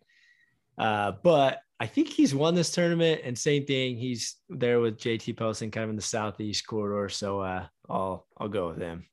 [0.78, 3.22] Uh, but I think he's won this tournament.
[3.26, 7.10] And same thing, he's there with JT Poston, kind of in the southeast corridor.
[7.10, 9.06] So uh, I'll I'll go with him.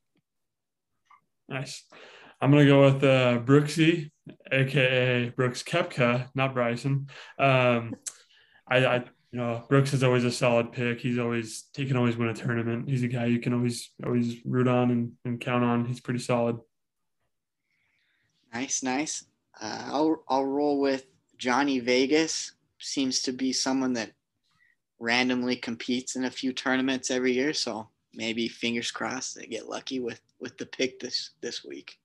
[1.49, 1.83] Nice.
[2.39, 4.09] I'm gonna go with uh, Brooksy,
[4.53, 7.07] aka Brooks Koepka, not Bryson.
[7.37, 7.95] Um,
[8.69, 9.03] I, I,
[9.35, 11.01] you know, Brooks is always a solid pick.
[11.01, 12.87] He's always he can always win a tournament.
[12.87, 15.83] He's a guy you can always always root on and, and count on.
[15.83, 16.57] He's pretty solid.
[18.53, 19.25] Nice, nice.
[19.61, 21.07] Uh, I'll I'll roll with
[21.37, 22.53] Johnny Vegas.
[22.79, 24.13] Seems to be someone that
[24.99, 27.53] randomly competes in a few tournaments every year.
[27.53, 31.99] So maybe fingers crossed they get lucky with with the pick this this week.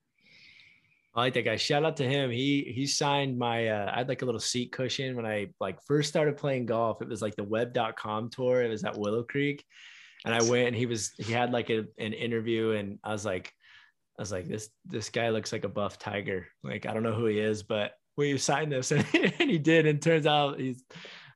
[1.14, 1.56] I like that guy.
[1.56, 2.30] Shout out to him.
[2.30, 5.82] He he signed my uh, I had like a little seat cushion when I like
[5.84, 7.02] first started playing golf.
[7.02, 8.62] It was like the web.com tour.
[8.62, 9.64] It was at Willow Creek.
[10.24, 13.24] And I went and he was he had like a, an interview and I was
[13.24, 13.52] like
[14.18, 16.46] I was like this this guy looks like a buff tiger.
[16.62, 18.92] Like I don't know who he is, but will you sign this?
[18.92, 19.04] And,
[19.40, 19.86] and he did.
[19.86, 20.84] And turns out he's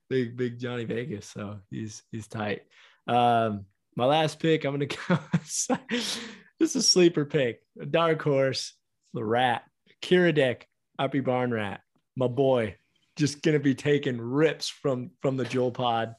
[0.08, 1.26] big big Johnny Vegas.
[1.26, 2.62] So he's he's tight.
[3.08, 3.64] Um
[3.96, 5.18] my last pick, I'm gonna go.
[5.32, 6.20] this
[6.60, 8.74] is a sleeper pick, a dark horse,
[9.14, 9.62] the rat,
[10.02, 10.62] Kiradech,
[11.00, 11.78] Aphibarnrat,
[12.16, 12.76] my boy,
[13.16, 16.14] just gonna be taking rips from from the Juul pod.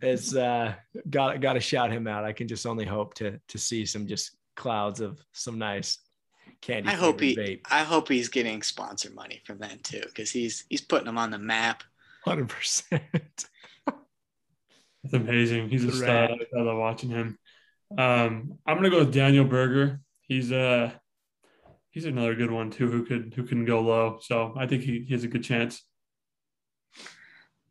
[0.00, 0.74] It's uh,
[1.08, 2.24] got got to shout him out.
[2.24, 5.98] I can just only hope to to see some just clouds of some nice
[6.60, 6.88] candy.
[6.88, 7.36] I hope he.
[7.36, 7.60] Vape.
[7.70, 11.30] I hope he's getting sponsor money from them too, because he's he's putting them on
[11.30, 11.82] the map.
[12.24, 13.02] Hundred percent.
[15.02, 15.70] It's amazing.
[15.70, 16.30] He's a stud.
[16.30, 17.38] I love watching him.
[17.96, 20.00] Um, I'm gonna go with Daniel Berger.
[20.20, 20.92] He's uh
[21.90, 24.18] he's another good one too who could who can go low.
[24.22, 25.84] So I think he, he has a good chance.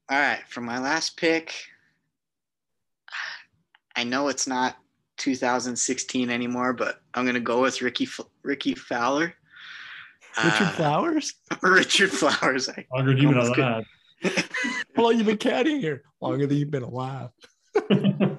[0.09, 1.53] All right, for my last pick,
[3.95, 4.75] I know it's not
[5.17, 8.07] 2016 anymore, but I'm gonna go with Ricky
[8.43, 9.33] Rickie Fowler.
[10.37, 11.33] Richard uh, Flowers.
[11.61, 12.69] Richard Flowers.
[12.69, 13.85] I Longer than you been alive.
[14.95, 16.03] How long you been caddying here?
[16.21, 17.29] Longer than you've been alive.
[17.75, 18.37] oh,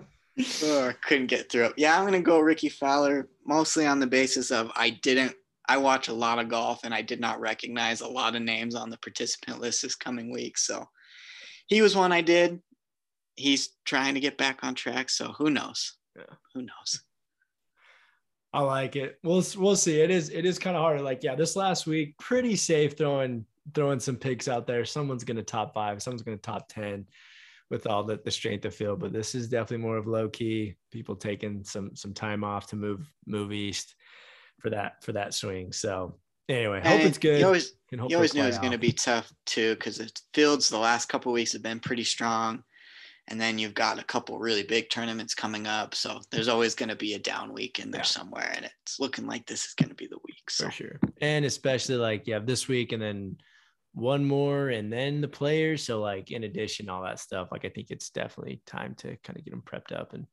[0.89, 1.75] I couldn't get through it.
[1.77, 5.35] Yeah, I'm gonna go Rickie Fowler, mostly on the basis of I didn't.
[5.71, 8.75] I watch a lot of golf, and I did not recognize a lot of names
[8.75, 10.59] on the participant list this coming week.
[10.59, 10.85] So
[11.69, 12.61] he was one I did.
[13.37, 15.11] He's trying to get back on track.
[15.11, 15.97] So who knows?
[16.17, 16.35] Yeah.
[16.55, 17.05] Who knows?
[18.53, 19.21] I like it.
[19.23, 20.01] We'll we'll see.
[20.01, 21.03] It is it is kind of hard.
[21.03, 24.85] Like yeah, this last week pretty safe throwing throwing some picks out there.
[24.85, 27.07] Someone's going to top five, someone's going to top 10
[27.71, 30.75] with all the, the strength of field, but this is definitely more of low key
[30.91, 33.95] people taking some, some time off to move, move East
[34.61, 35.73] for that, for that swing.
[35.73, 37.41] So anyway, hope it's good.
[37.41, 40.69] You always, you always knew it was going to be tough too, because the fields
[40.69, 42.63] the last couple weeks have been pretty strong.
[43.29, 45.95] And then you've got a couple really big tournaments coming up.
[45.95, 48.05] So there's always going to be a down week in there yeah.
[48.07, 48.53] somewhere.
[48.57, 50.51] And it's looking like this is going to be the week.
[50.51, 50.65] So.
[50.65, 51.01] For sure.
[51.21, 53.37] And especially like, you yeah, this week and then
[53.93, 55.85] one more and then the players.
[55.85, 59.39] So like in addition, all that stuff, like I think it's definitely time to kind
[59.39, 60.27] of get them prepped up and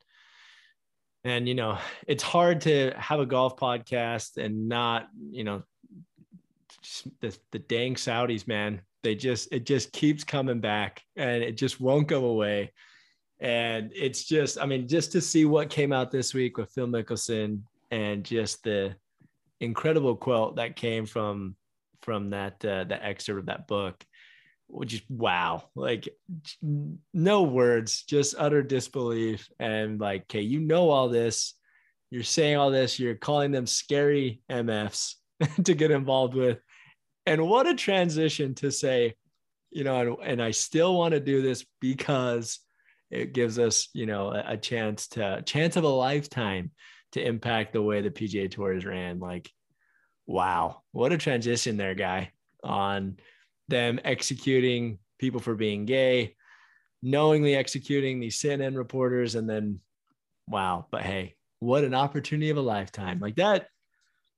[1.24, 5.63] and you know, it's hard to have a golf podcast and not, you know,
[7.22, 8.82] the the dang Saudis, man.
[9.03, 12.72] They just it just keeps coming back and it just won't go away.
[13.39, 16.88] And it's just, I mean, just to see what came out this week with Phil
[16.88, 17.61] Mickelson
[17.91, 18.95] and just the
[19.59, 21.55] incredible quote that came from
[22.01, 24.03] from that uh, that excerpt of that book
[24.68, 25.64] which is wow.
[25.76, 26.10] Like
[27.14, 31.53] no words just utter disbelief and like okay you know all this.
[32.10, 32.99] You're saying all this.
[32.99, 35.15] You're calling them scary mfs
[35.64, 36.60] to get involved with.
[37.26, 39.15] And what a transition to say
[39.69, 42.60] you know and, and i still want to do this because
[43.11, 46.72] it gives us you know a, a chance to chance of a lifetime
[47.11, 49.19] to impact the way the pga tour is ran.
[49.19, 49.52] Like
[50.26, 52.31] wow, what a transition there, guy,
[52.64, 53.18] on
[53.68, 56.35] them executing people for being gay,
[57.02, 59.80] knowingly executing these CNN reporters, and then
[60.48, 63.19] wow, but hey, what an opportunity of a lifetime.
[63.19, 63.68] Like that,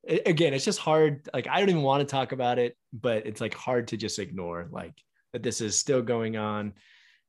[0.08, 1.28] again, it's just hard.
[1.32, 4.18] Like, I don't even want to talk about it, but it's like hard to just
[4.18, 4.94] ignore, like,
[5.32, 6.72] that this is still going on.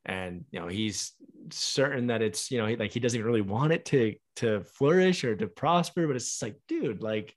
[0.05, 1.13] And you know, he's
[1.51, 5.23] certain that it's, you know, he, like he doesn't really want it to to flourish
[5.23, 7.35] or to prosper, but it's like, dude, like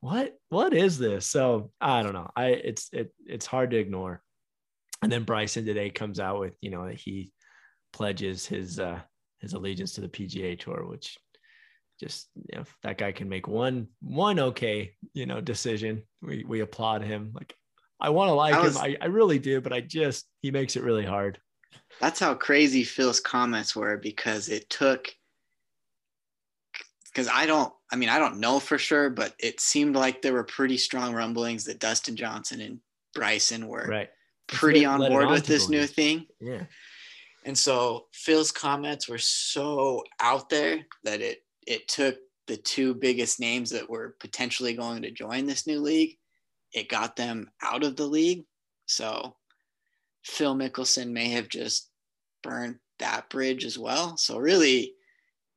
[0.00, 1.26] what what is this?
[1.26, 2.30] So I don't know.
[2.36, 4.22] I it's it it's hard to ignore.
[5.02, 7.32] And then Bryson today comes out with you know that he
[7.92, 9.00] pledges his uh
[9.40, 11.18] his allegiance to the PGA Tour, which
[12.00, 16.44] just you know, if that guy can make one one okay, you know, decision, we
[16.46, 17.32] we applaud him.
[17.34, 17.54] Like
[18.00, 20.76] I want to like was, him, I, I really do, but I just he makes
[20.76, 21.40] it really hard.
[22.00, 25.14] That's how crazy Phil's comments were because it took
[27.06, 30.32] because I don't I mean I don't know for sure, but it seemed like there
[30.32, 32.80] were pretty strong rumblings that Dustin Johnson and
[33.14, 34.10] Bryson were right.
[34.48, 36.26] pretty on board with this new thing.
[36.40, 36.64] Yeah.
[37.44, 43.40] And so Phil's comments were so out there that it it took the two biggest
[43.40, 46.16] names that were potentially going to join this new league,
[46.72, 48.44] it got them out of the league.
[48.86, 49.36] So
[50.24, 51.90] Phil Mickelson may have just
[52.42, 54.16] burned that bridge as well.
[54.16, 54.94] So really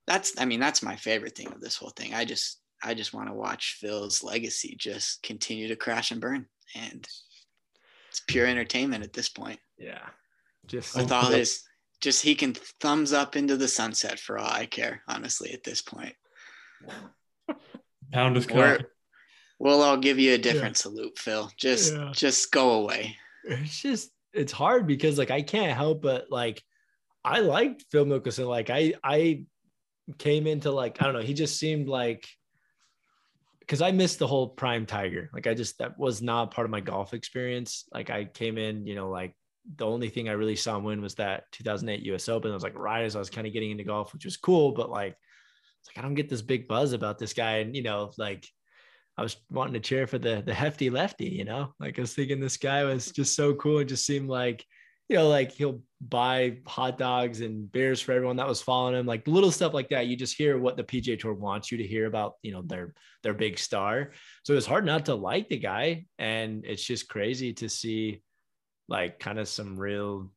[0.10, 2.14] that's I mean that's my favorite thing of this whole thing.
[2.14, 6.48] I just I just want to watch Phil's legacy just continue to crash and burn
[6.76, 7.08] and
[8.10, 9.60] it's pure entertainment at this point.
[9.78, 10.02] Yeah.
[10.66, 11.64] Just with all his
[12.02, 15.82] just he can thumbs up into the sunset for all I care, honestly, at this
[15.82, 16.16] point.
[18.12, 18.86] Pound is coming.
[19.60, 20.82] We'll all give you a different yeah.
[20.82, 21.52] salute, Phil.
[21.58, 22.12] Just yeah.
[22.14, 23.16] just go away.
[23.44, 26.64] It's just it's hard because like I can't help but like
[27.24, 28.48] I liked Phil Mickelson.
[28.48, 29.44] Like I I
[30.18, 32.28] came into like I don't know, he just seemed like
[33.60, 35.30] because I missed the whole prime tiger.
[35.34, 37.86] Like I just that was not part of my golf experience.
[37.94, 39.36] Like I came in, you know, like
[39.76, 42.52] the only thing I really saw him win was that 2008 US Open.
[42.52, 44.72] I was like right as I was kind of getting into golf, which was cool,
[44.72, 45.16] but like,
[45.80, 47.58] it's like I don't get this big buzz about this guy.
[47.58, 48.48] And you know, like
[49.18, 52.14] I was wanting to cheer for the the hefty lefty, you know, like I was
[52.14, 54.66] thinking this guy was just so cool and just seemed like,
[55.10, 59.06] you know, like he'll buy hot dogs and beers for everyone that was following him,
[59.06, 60.08] like little stuff like that.
[60.08, 62.94] You just hear what the PGA Tour wants you to hear about, you know, their
[63.24, 64.12] their big star.
[64.44, 68.22] So it's hard not to like the guy, and it's just crazy to see
[68.88, 70.32] like kind of some real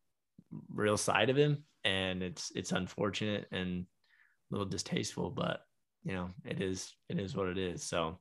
[0.74, 5.60] real side of him and it's it's unfortunate and a little distasteful but
[6.04, 8.18] you know it is it is what it is so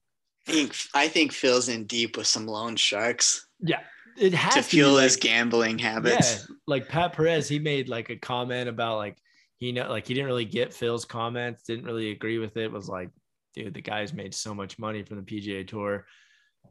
[0.47, 3.47] I think I think Phil's in deep with some loan sharks.
[3.59, 3.81] Yeah,
[4.17, 6.47] it has to, to fuel his gambling habits.
[6.49, 9.17] Yeah, like Pat Perez, he made like a comment about like
[9.57, 12.71] he know like he didn't really get Phil's comments, didn't really agree with it.
[12.71, 13.09] Was like,
[13.53, 16.05] dude, the guy's made so much money from the PGA Tour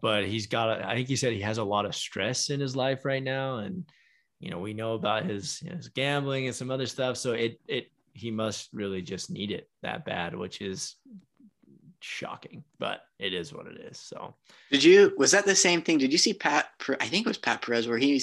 [0.00, 2.76] but he's got I think he said he has a lot of stress in his
[2.76, 3.84] life right now and
[4.38, 7.32] you know we know about his, you know, his gambling and some other stuff so
[7.32, 10.96] it it he must really just need it that bad which is
[12.00, 14.34] shocking but it is what it is so
[14.70, 16.70] did you was that the same thing did you see pat
[17.00, 18.22] i think it was pat perez where he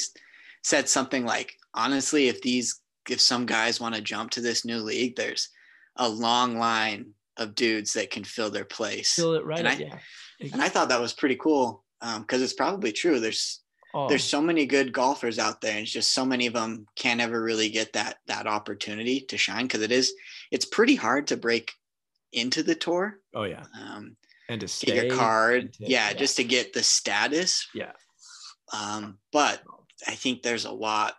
[0.63, 4.79] said something like honestly if these if some guys want to jump to this new
[4.79, 5.49] league there's
[5.97, 9.73] a long line of dudes that can fill their place fill it right and up,
[9.75, 9.99] I, yeah
[10.39, 13.19] and I thought that was pretty cool because um, it's probably true.
[13.19, 13.61] There's
[13.93, 14.07] oh.
[14.07, 17.21] there's so many good golfers out there, and it's just so many of them can't
[17.21, 20.13] ever really get that that opportunity to shine because it is
[20.51, 21.73] it's pretty hard to break
[22.33, 23.19] into the tour.
[23.33, 24.15] Oh yeah, um,
[24.49, 27.67] and to get your card, to, yeah, yeah, just to get the status.
[27.73, 27.91] Yeah,
[28.73, 29.61] um, but
[30.07, 31.15] I think there's a lot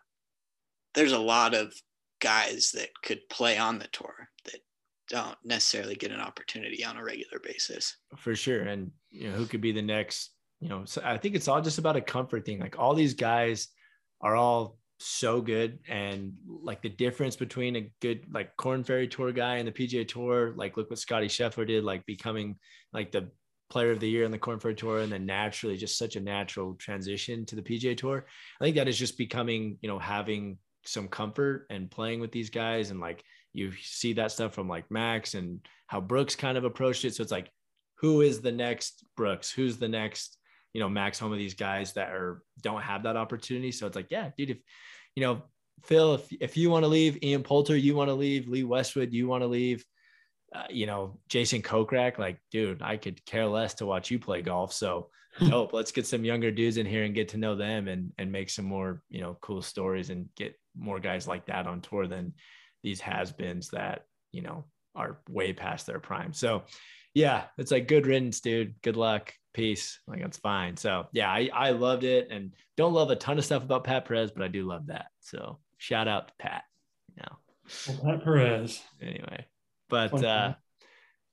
[0.95, 1.73] there's a lot of
[2.21, 4.61] guys that could play on the tour that
[5.09, 7.97] don't necessarily get an opportunity on a regular basis.
[8.17, 8.63] For sure.
[8.63, 11.61] And, you know, who could be the next, you know, so I think it's all
[11.61, 12.59] just about a comfort thing.
[12.59, 13.69] Like all these guys
[14.21, 15.79] are all so good.
[15.89, 20.07] And like the difference between a good, like Korn Ferry Tour guy and the PGA
[20.07, 22.57] Tour, like look what Scottie Scheffler did, like becoming
[22.93, 23.29] like the
[23.71, 26.21] player of the year in the Korn Ferry Tour and then naturally just such a
[26.21, 28.27] natural transition to the PGA Tour.
[28.61, 32.51] I think that is just becoming, you know, having some comfort and playing with these
[32.51, 33.23] guys and like
[33.53, 37.15] you see that stuff from like Max and how Brooks kind of approached it.
[37.15, 37.51] So it's like,
[37.97, 39.51] who is the next Brooks?
[39.51, 40.38] Who's the next,
[40.73, 43.73] you know, Max Homa of these guys that are don't have that opportunity.
[43.73, 44.59] So it's like, yeah, dude, if
[45.15, 45.43] you know,
[45.85, 49.13] Phil, if if you want to leave, Ian Poulter, you want to leave, Lee Westwood,
[49.13, 49.85] you want to leave,
[50.55, 54.43] uh, you know, Jason Kokrak, like, dude, I could care less to watch you play
[54.43, 54.73] golf.
[54.73, 58.13] So nope, let's get some younger dudes in here and get to know them and
[58.19, 61.81] and make some more, you know, cool stories and get more guys like that on
[61.81, 62.33] tour than
[62.83, 64.65] these has-beens that you know
[64.95, 66.33] are way past their prime.
[66.33, 66.65] So
[67.15, 68.75] yeah, it's like good riddance, dude.
[68.83, 69.33] Good luck.
[69.59, 69.99] Peace.
[70.07, 70.77] Like that's fine.
[70.77, 74.07] So yeah, I, I loved it and don't love a ton of stuff about Pat
[74.07, 75.07] Perez, but I do love that.
[75.21, 76.65] So shout out to Pat.
[77.17, 77.37] You know.
[77.89, 78.83] Well, Pat Perez.
[79.03, 79.47] Anyway.
[79.89, 80.55] But uh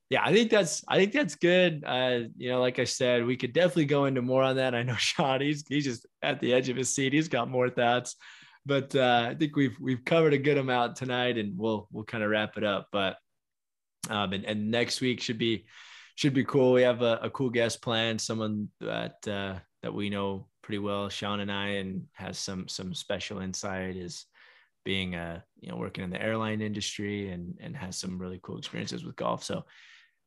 [0.09, 1.83] yeah, I think that's I think that's good.
[1.85, 4.75] Uh, you know, like I said, we could definitely go into more on that.
[4.75, 7.13] I know Shawn, he's he's just at the edge of his seat.
[7.13, 8.15] He's got more thoughts
[8.65, 12.23] but uh, I think we've we've covered a good amount tonight, and we'll we'll kind
[12.23, 12.87] of wrap it up.
[12.91, 13.17] But
[14.09, 15.65] um, and, and next week should be
[16.15, 16.73] should be cool.
[16.73, 21.09] We have a, a cool guest planned, someone that uh, that we know pretty well,
[21.09, 23.95] Shawn and I, and has some some special insight.
[23.95, 24.25] Is
[24.83, 28.39] being a uh, you know working in the airline industry and and has some really
[28.41, 29.43] cool experiences with golf.
[29.43, 29.65] So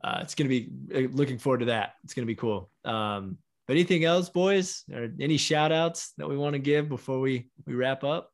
[0.05, 1.95] uh, it's to be uh, looking forward to that.
[2.05, 2.71] It's to be cool.
[2.85, 7.21] Um, but anything else, boys, or any shout outs that we want to give before
[7.21, 8.33] we, we wrap up?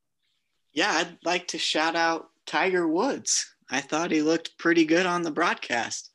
[0.72, 3.52] Yeah, I'd like to shout out Tiger Woods.
[3.68, 6.12] I thought he looked pretty good on the broadcast.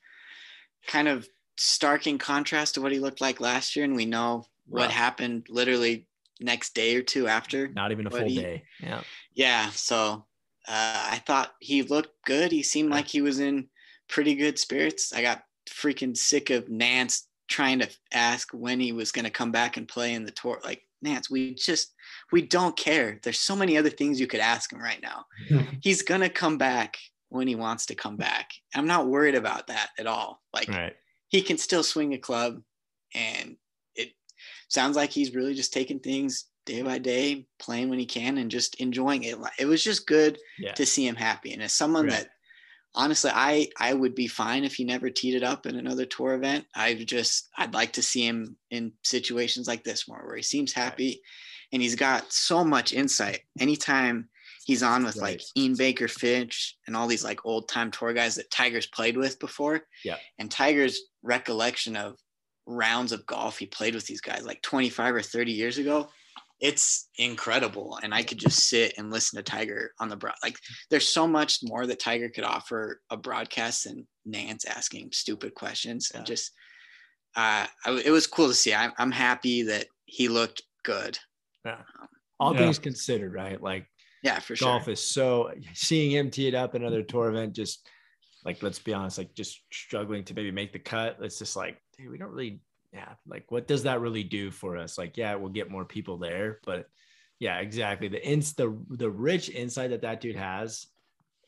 [0.88, 1.28] Kind of
[1.58, 3.86] stark in contrast to what he looked like last year.
[3.86, 6.08] And we know what happened literally
[6.40, 7.68] next day or two after.
[7.68, 8.64] Not even a full he, day.
[8.82, 9.02] Yeah.
[9.34, 9.70] Yeah.
[9.72, 10.26] So
[10.68, 12.52] uh, I thought he looked good.
[12.52, 13.68] He seemed like he was in
[14.08, 15.14] pretty good spirits.
[15.14, 19.52] I got freaking sick of Nantz trying to ask when he was going to come
[19.52, 20.62] back and play in the tour.
[20.64, 21.94] Like, Nantz, we just,
[22.32, 23.20] we don't care.
[23.24, 25.26] There's so many other things you could ask him right now.
[25.82, 26.98] He's going to come back
[27.30, 28.52] when he wants to come back.
[28.76, 30.42] I'm not worried about that at all.
[30.54, 30.96] Like, right.
[31.28, 32.62] he can still swing a club
[33.14, 33.56] and
[33.96, 34.10] it
[34.68, 38.52] sounds like he's really just taking things day by day, playing when he can and
[38.52, 39.38] just enjoying it.
[39.58, 40.74] It was just good yeah.
[40.74, 41.54] to see him happy.
[41.54, 42.12] And as someone right.
[42.12, 42.30] that
[42.96, 46.34] honestly, I I would be fine if he never teed it up in another tour
[46.34, 46.66] event.
[46.76, 50.74] I just I'd like to see him in situations like this more, where he seems
[50.74, 51.22] happy,
[51.72, 53.42] and he's got so much insight.
[53.60, 54.30] Anytime
[54.70, 55.32] he's on with right.
[55.32, 59.18] like Ian Baker Finch and all these like old time tour guys that Tiger's played
[59.18, 59.82] with before.
[60.06, 60.18] Yeah.
[60.38, 62.16] And Tiger's recollection of
[62.68, 66.08] rounds of golf he played with these guys like 25 or 30 years ago
[66.60, 70.56] it's incredible and i could just sit and listen to tiger on the broad like
[70.92, 76.12] there's so much more that tiger could offer a broadcast than Nantz asking stupid questions
[76.12, 76.20] yeah.
[76.20, 76.52] and just
[77.36, 81.18] uh I, it was cool to see I'm, I'm happy that he looked good
[81.66, 82.08] yeah um,
[82.40, 82.60] all yeah.
[82.60, 83.88] things considered right like
[84.24, 87.88] yeah for golf sure is so seeing him tee it up another tour event just
[88.46, 91.82] like let's be honest like just struggling to maybe make the cut it's just like
[91.98, 92.62] dude, we don't really
[92.94, 94.98] yeah, like what does that really do for us?
[94.98, 96.88] Like, yeah, we'll get more people there, but
[97.40, 98.08] yeah, exactly.
[98.08, 100.88] The ins the the rich insight that that dude has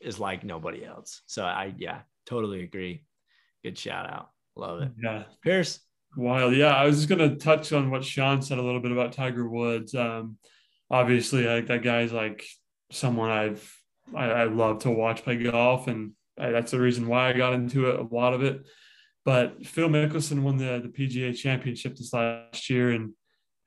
[0.00, 1.22] is like nobody else.
[1.26, 3.04] So I yeah, totally agree.
[3.64, 4.30] Good shout out.
[4.56, 4.92] Love it.
[5.02, 5.80] Yeah, Pierce.
[6.16, 6.54] Wild.
[6.54, 9.48] Yeah, I was just gonna touch on what Shawn said a little bit about Tiger
[9.48, 9.94] Woods.
[9.94, 10.36] Um,
[10.90, 12.44] obviously, like that guy's like
[12.92, 13.76] someone I've
[14.14, 17.54] I, I love to watch play golf, and I, that's the reason why I got
[17.54, 17.98] into it.
[17.98, 18.64] A lot of it
[19.24, 22.90] but Phil Mickelson won the, the PGA championship this last year.
[22.90, 23.12] And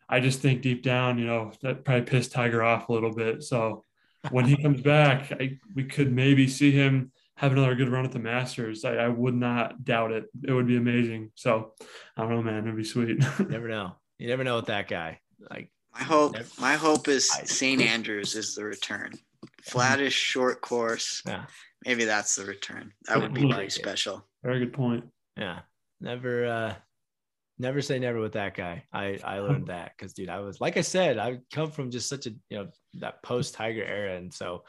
[0.10, 3.44] I just think deep down, you know, that probably pissed Tiger off a little bit.
[3.44, 3.84] So
[4.32, 8.12] when he comes back, I, we could maybe see him have another good run at
[8.12, 8.86] the Masters.
[8.86, 10.26] I, I, would not doubt it.
[10.46, 11.32] It would be amazing.
[11.36, 11.74] So
[12.16, 12.64] I don't know, man.
[12.64, 13.20] It'd be sweet.
[13.50, 13.96] never know.
[14.18, 15.20] You never know with that guy.
[15.50, 17.82] Like my hope, never, my hope is St.
[17.82, 19.12] Andrews is the return.
[19.64, 21.22] Flattish short course.
[21.26, 21.46] Yeah.
[21.86, 22.92] Maybe that's the return.
[23.08, 24.28] That would be very special.
[24.44, 25.06] Very good point.
[25.38, 25.60] Yeah.
[26.02, 26.76] Never uh
[27.58, 28.84] never say never with that guy.
[28.92, 32.10] I I learned that because dude, I was like I said, I come from just
[32.10, 34.64] such a you know that post Tiger era, and so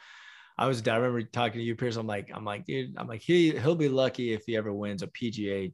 [0.57, 0.87] I was.
[0.87, 1.97] I remember talking to you, Pierce.
[1.97, 5.03] I'm like, I'm like, dude, I'm like, he he'll be lucky if he ever wins
[5.03, 5.73] a PGA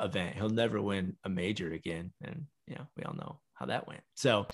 [0.00, 0.36] event.
[0.36, 4.02] He'll never win a major again, and you know we all know how that went.
[4.14, 4.46] So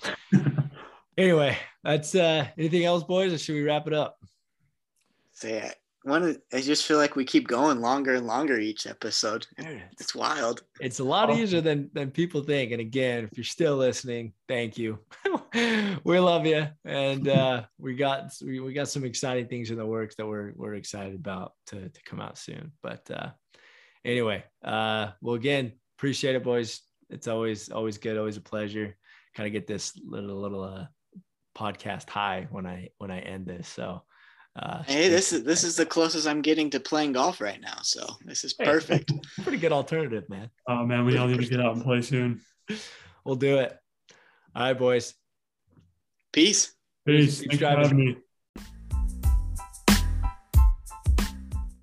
[1.17, 4.17] anyway, that's uh anything else, boys, or should we wrap it up?
[5.31, 9.45] Say it one I just feel like we keep going longer and longer each episode.
[9.99, 10.63] It's wild.
[10.79, 12.71] It's a lot easier than than people think.
[12.71, 14.99] And again, if you're still listening, thank you.
[16.03, 19.85] we love you, and uh, we got we, we got some exciting things in the
[19.85, 22.71] works that we're we're excited about to to come out soon.
[22.81, 23.31] But uh,
[24.05, 26.81] anyway, uh, well, again, appreciate it, boys.
[27.09, 28.95] It's always always good, always a pleasure.
[29.35, 30.85] Kind of get this little little uh,
[31.57, 33.67] podcast high when I when I end this.
[33.67, 34.03] So
[34.55, 37.77] uh, hey, this is this is the closest I'm getting to playing golf right now,
[37.81, 39.11] so this is perfect.
[39.43, 40.49] Pretty good alternative, man.
[40.67, 42.41] Oh man, we all need to get out and play soon.
[43.23, 43.77] We'll do it.
[44.55, 45.13] All right, boys.
[46.33, 46.73] Peace.
[47.05, 47.39] Peace.
[47.39, 48.17] Thanks for having me.